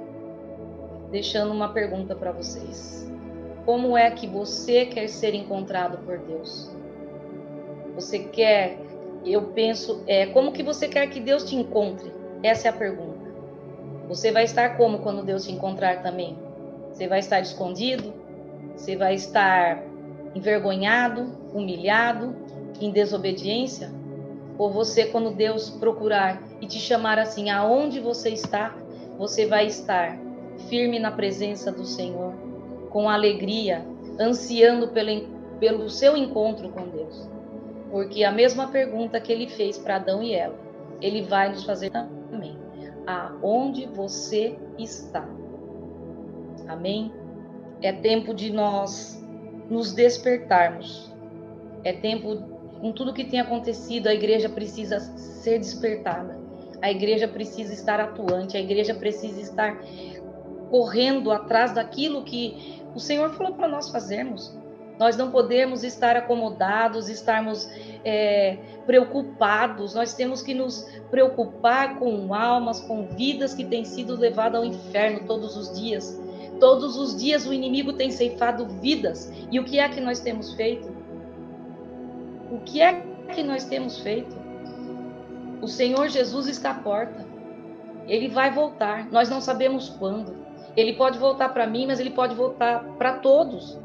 deixando 1.11 1.52
uma 1.52 1.68
pergunta 1.72 2.14
para 2.14 2.33
vocês. 2.33 3.04
como 3.64 3.96
é 3.96 4.11
que 4.11 4.26
você 4.26 4.85
quer 4.85 5.09
ser 5.09 5.35
encontrado 5.35 5.98
por 6.04 6.18
Deus? 6.18 6.70
Você 7.94 8.18
quer, 8.18 8.78
eu 9.24 9.52
penso, 9.52 10.02
é, 10.07 10.26
como 10.26 10.52
que 10.52 10.62
você 10.62 10.87
quer 10.87 11.09
que 11.09 11.18
Deus 11.18 11.44
te 11.44 11.57
encontre? 11.57 12.12
Essa 12.42 12.68
é 12.68 12.70
a 12.70 12.74
pergunta. 12.74 13.33
Você 14.07 14.30
vai 14.30 14.44
estar 14.44 14.76
como 14.76 14.98
quando 14.98 15.24
Deus 15.24 15.46
te 15.46 15.52
encontrar 15.52 16.02
também? 16.02 16.43
Você 16.94 17.09
vai 17.09 17.18
estar 17.18 17.40
escondido? 17.40 18.14
Você 18.76 18.96
vai 18.96 19.14
estar 19.14 19.83
envergonhado, 20.33 21.26
humilhado, 21.52 22.37
em 22.80 22.92
desobediência? 22.92 23.90
Ou 24.57 24.70
você, 24.70 25.07
quando 25.07 25.35
Deus 25.35 25.68
procurar 25.70 26.40
e 26.61 26.66
te 26.66 26.78
chamar 26.78 27.18
assim, 27.18 27.50
aonde 27.50 27.98
você 27.98 28.30
está, 28.30 28.76
você 29.18 29.44
vai 29.44 29.66
estar 29.66 30.16
firme 30.68 31.00
na 31.00 31.11
presença 31.11 31.72
do 31.72 31.85
Senhor, 31.85 32.33
com 32.90 33.09
alegria, 33.09 33.85
ansiando 34.20 34.88
pelo, 34.88 35.26
pelo 35.59 35.90
seu 35.90 36.16
encontro 36.16 36.68
com 36.68 36.88
Deus. 36.88 37.28
Porque 37.90 38.22
a 38.22 38.30
mesma 38.30 38.68
pergunta 38.68 39.20
que 39.20 39.33
ele 39.33 39.48
fez 39.48 39.76
para 39.76 39.96
Adão 39.96 40.22
e 40.22 40.33
Eva, 40.33 40.54
ele 41.00 41.22
vai 41.22 41.48
nos 41.48 41.64
fazer 41.64 41.90
também. 41.90 42.57
Aonde 43.04 43.87
você 43.87 44.57
está? 44.78 45.28
Amém? 46.68 47.12
É 47.83 47.92
tempo 47.92 48.33
de 48.33 48.53
nós 48.53 49.22
nos 49.68 49.92
despertarmos. 49.92 51.12
É 51.83 51.92
tempo, 51.92 52.37
com 52.81 52.92
tudo 52.92 53.12
que 53.12 53.24
tem 53.24 53.40
acontecido, 53.40 54.07
a 54.07 54.14
igreja 54.14 54.48
precisa 54.48 55.00
ser 55.00 55.59
despertada. 55.59 56.38
A 56.81 56.90
igreja 56.90 57.29
precisa 57.29 57.72
estar 57.72 58.00
atuante, 58.00 58.57
a 58.57 58.61
igreja 58.61 58.94
precisa 58.94 59.40
estar 59.40 59.79
correndo 60.70 61.31
atrás 61.31 61.72
daquilo 61.72 62.24
que 62.24 62.83
o 62.94 63.00
Senhor 63.00 63.31
falou 63.35 63.55
para 63.55 63.68
nós 63.68 63.88
fazermos. 63.90 64.57
Nós 64.98 65.16
não 65.16 65.31
podemos 65.31 65.83
estar 65.83 66.16
acomodados, 66.16 67.09
estarmos 67.09 67.68
é, 68.05 68.59
preocupados. 68.87 69.94
Nós 69.94 70.14
temos 70.14 70.40
que 70.40 70.55
nos 70.55 70.88
preocupar 71.11 71.98
com 71.98 72.33
almas, 72.33 72.81
com 72.81 73.07
vidas 73.09 73.55
que 73.55 73.64
têm 73.64 73.85
sido 73.85 74.16
levadas 74.16 74.61
ao 74.61 74.64
inferno 74.64 75.27
todos 75.27 75.57
os 75.57 75.79
dias. 75.79 76.20
Todos 76.60 76.96
os 76.96 77.16
dias 77.16 77.46
o 77.46 77.52
inimigo 77.52 77.92
tem 77.92 78.10
ceifado 78.10 78.66
vidas. 78.80 79.32
E 79.50 79.58
o 79.58 79.64
que 79.64 79.78
é 79.78 79.88
que 79.88 80.00
nós 80.00 80.20
temos 80.20 80.52
feito? 80.54 80.88
O 82.50 82.58
que 82.60 82.80
é 82.80 83.02
que 83.34 83.42
nós 83.42 83.64
temos 83.64 83.98
feito? 83.98 84.36
O 85.60 85.66
Senhor 85.66 86.08
Jesus 86.08 86.46
está 86.46 86.70
à 86.70 86.74
porta. 86.74 87.26
Ele 88.06 88.28
vai 88.28 88.50
voltar. 88.50 89.10
Nós 89.10 89.28
não 89.28 89.40
sabemos 89.40 89.88
quando. 89.88 90.36
Ele 90.76 90.92
pode 90.94 91.18
voltar 91.18 91.50
para 91.50 91.66
mim, 91.66 91.86
mas 91.86 92.00
ele 92.00 92.10
pode 92.10 92.34
voltar 92.34 92.84
para 92.98 93.18
todos. 93.18 93.78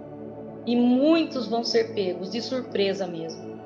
E 0.66 0.76
muitos 0.76 1.48
vão 1.48 1.64
ser 1.64 1.94
pegos 1.94 2.32
de 2.32 2.42
surpresa 2.42 3.08
mesmo. 3.08 3.60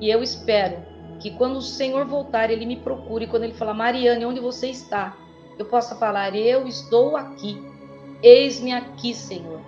E 0.00 0.10
eu 0.10 0.22
espero 0.22 0.76
que 1.18 1.32
quando 1.32 1.56
o 1.56 1.62
Senhor 1.62 2.04
voltar, 2.06 2.50
ele 2.50 2.64
me 2.64 2.76
procure. 2.76 3.26
Quando 3.26 3.42
ele 3.42 3.54
falar, 3.54 3.74
Mariane, 3.74 4.24
onde 4.24 4.40
você 4.40 4.68
está? 4.68 5.16
Eu 5.58 5.66
possa 5.66 5.96
falar, 5.96 6.36
eu 6.36 6.66
estou 6.66 7.16
aqui. 7.16 7.60
Eis-me 8.22 8.72
aqui, 8.72 9.14
Senhor. 9.14 9.60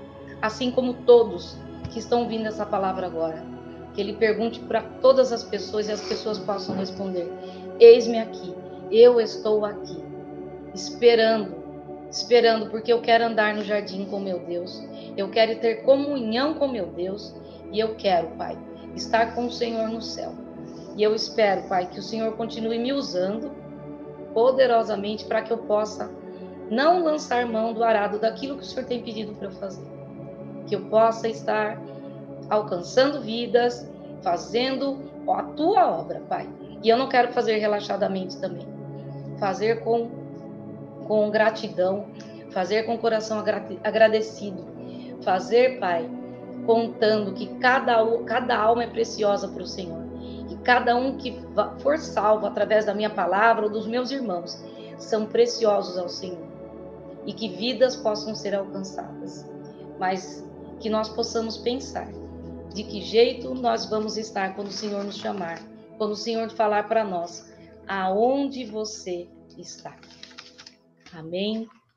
Assim 0.43 0.71
como 0.71 0.95
todos 0.95 1.57
que 1.91 1.99
estão 1.99 2.23
ouvindo 2.23 2.47
essa 2.47 2.67
palavra 2.67 3.07
agora. 3.07 3.45
Que 3.95 4.01
ele 4.01 4.15
pergunte 4.15 4.61
para 4.61 4.83
todas 4.83 5.33
as 5.33 5.45
pessoas 5.45 5.89
e 5.89 5.93
as 5.93 6.01
pessoas 6.01 6.39
possam 6.39 6.77
responder: 6.77 7.31
Eis-me 7.79 8.19
aqui, 8.19 8.55
eu 8.91 9.21
estou 9.21 9.65
aqui, 9.65 10.03
esperando, 10.75 11.55
esperando, 12.11 12.71
porque 12.71 12.93
eu 12.93 13.01
quero 13.01 13.25
andar 13.25 13.55
no 13.55 13.63
jardim 13.63 14.05
com 14.05 14.21
meu 14.21 14.41
Deus, 14.41 14.83
eu 15.17 15.29
quero 15.29 15.59
ter 15.61 15.83
comunhão 15.83 16.55
com 16.55 16.69
meu 16.69 16.87
Deus 16.87 17.35
e 17.73 17.79
eu 17.79 17.95
quero, 17.97 18.29
Pai, 18.37 18.57
estar 18.95 19.35
com 19.35 19.47
o 19.47 19.53
Senhor 19.53 19.89
no 19.89 20.01
céu. 20.01 20.33
E 20.97 21.03
eu 21.03 21.15
espero, 21.15 21.63
Pai, 21.69 21.87
que 21.87 21.99
o 21.99 22.03
Senhor 22.03 22.33
continue 22.37 22.79
me 22.79 22.93
usando 22.93 23.53
poderosamente 24.35 25.25
para 25.25 25.43
que 25.43 25.53
eu 25.53 25.59
possa 25.59 26.11
não 26.71 27.03
lançar 27.03 27.45
mão 27.47 27.75
do 27.75 27.83
arado 27.83 28.21
daquilo 28.21 28.57
que 28.57 28.63
o 28.63 28.65
Senhor 28.65 28.87
tem 28.87 29.03
pedido 29.03 29.35
para 29.35 29.49
eu 29.49 29.53
fazer. 29.53 29.85
Que 30.67 30.77
eu 30.77 30.83
possa 30.83 31.29
estar 31.29 31.83
alcançando 32.49 33.21
vidas, 33.21 33.91
fazendo 34.23 35.01
a 35.29 35.43
tua 35.43 35.91
obra, 35.91 36.23
Pai. 36.29 36.49
E 36.83 36.89
eu 36.89 36.97
não 36.97 37.09
quero 37.09 37.33
fazer 37.33 37.59
relaxadamente 37.59 38.39
também. 38.39 38.67
Fazer 39.39 39.83
com, 39.83 40.09
com 41.07 41.29
gratidão, 41.31 42.07
fazer 42.53 42.85
com 42.85 42.95
o 42.95 42.99
coração 42.99 43.43
agradecido. 43.83 44.65
Fazer, 45.23 45.81
Pai, 45.81 46.09
contando 46.65 47.33
que 47.33 47.47
cada, 47.59 47.99
cada 48.25 48.57
alma 48.57 48.85
é 48.85 48.87
preciosa 48.87 49.49
para 49.49 49.63
o 49.63 49.67
Senhor. 49.67 50.05
E 50.49 50.57
cada 50.57 50.95
um 50.95 51.17
que 51.17 51.37
for 51.81 51.99
salvo 51.99 52.47
através 52.47 52.85
da 52.85 52.95
minha 52.95 53.11
palavra 53.11 53.65
ou 53.65 53.71
dos 53.71 53.87
meus 53.89 54.11
irmãos 54.13 54.65
são 54.99 55.27
preciosos 55.27 55.99
ao 55.99 56.09
Senhor 56.09 56.50
e 57.27 57.33
que 57.33 57.49
vidas 57.49 57.97
possam 57.97 58.35
ser 58.35 58.55
alcançadas, 58.55 59.47
mas 59.99 60.45
que 60.81 60.89
nós 60.89 61.09
possamos 61.09 61.57
pensar 61.57 62.09
de 62.73 62.85
que 62.85 63.03
jeito 63.03 63.55
nós 63.55 63.87
vamos 63.87 64.17
estar 64.17 64.55
quando 64.55 64.69
o 64.69 64.73
Senhor 64.73 65.05
nos 65.05 65.17
chamar, 65.17 65.61
quando 65.99 66.13
o 66.13 66.17
Senhor 66.17 66.51
falar 66.51 66.89
para 66.89 67.05
nós, 67.05 67.53
aonde 67.87 68.65
você 68.65 69.29
está. 69.59 69.97
Amém. 71.13 71.69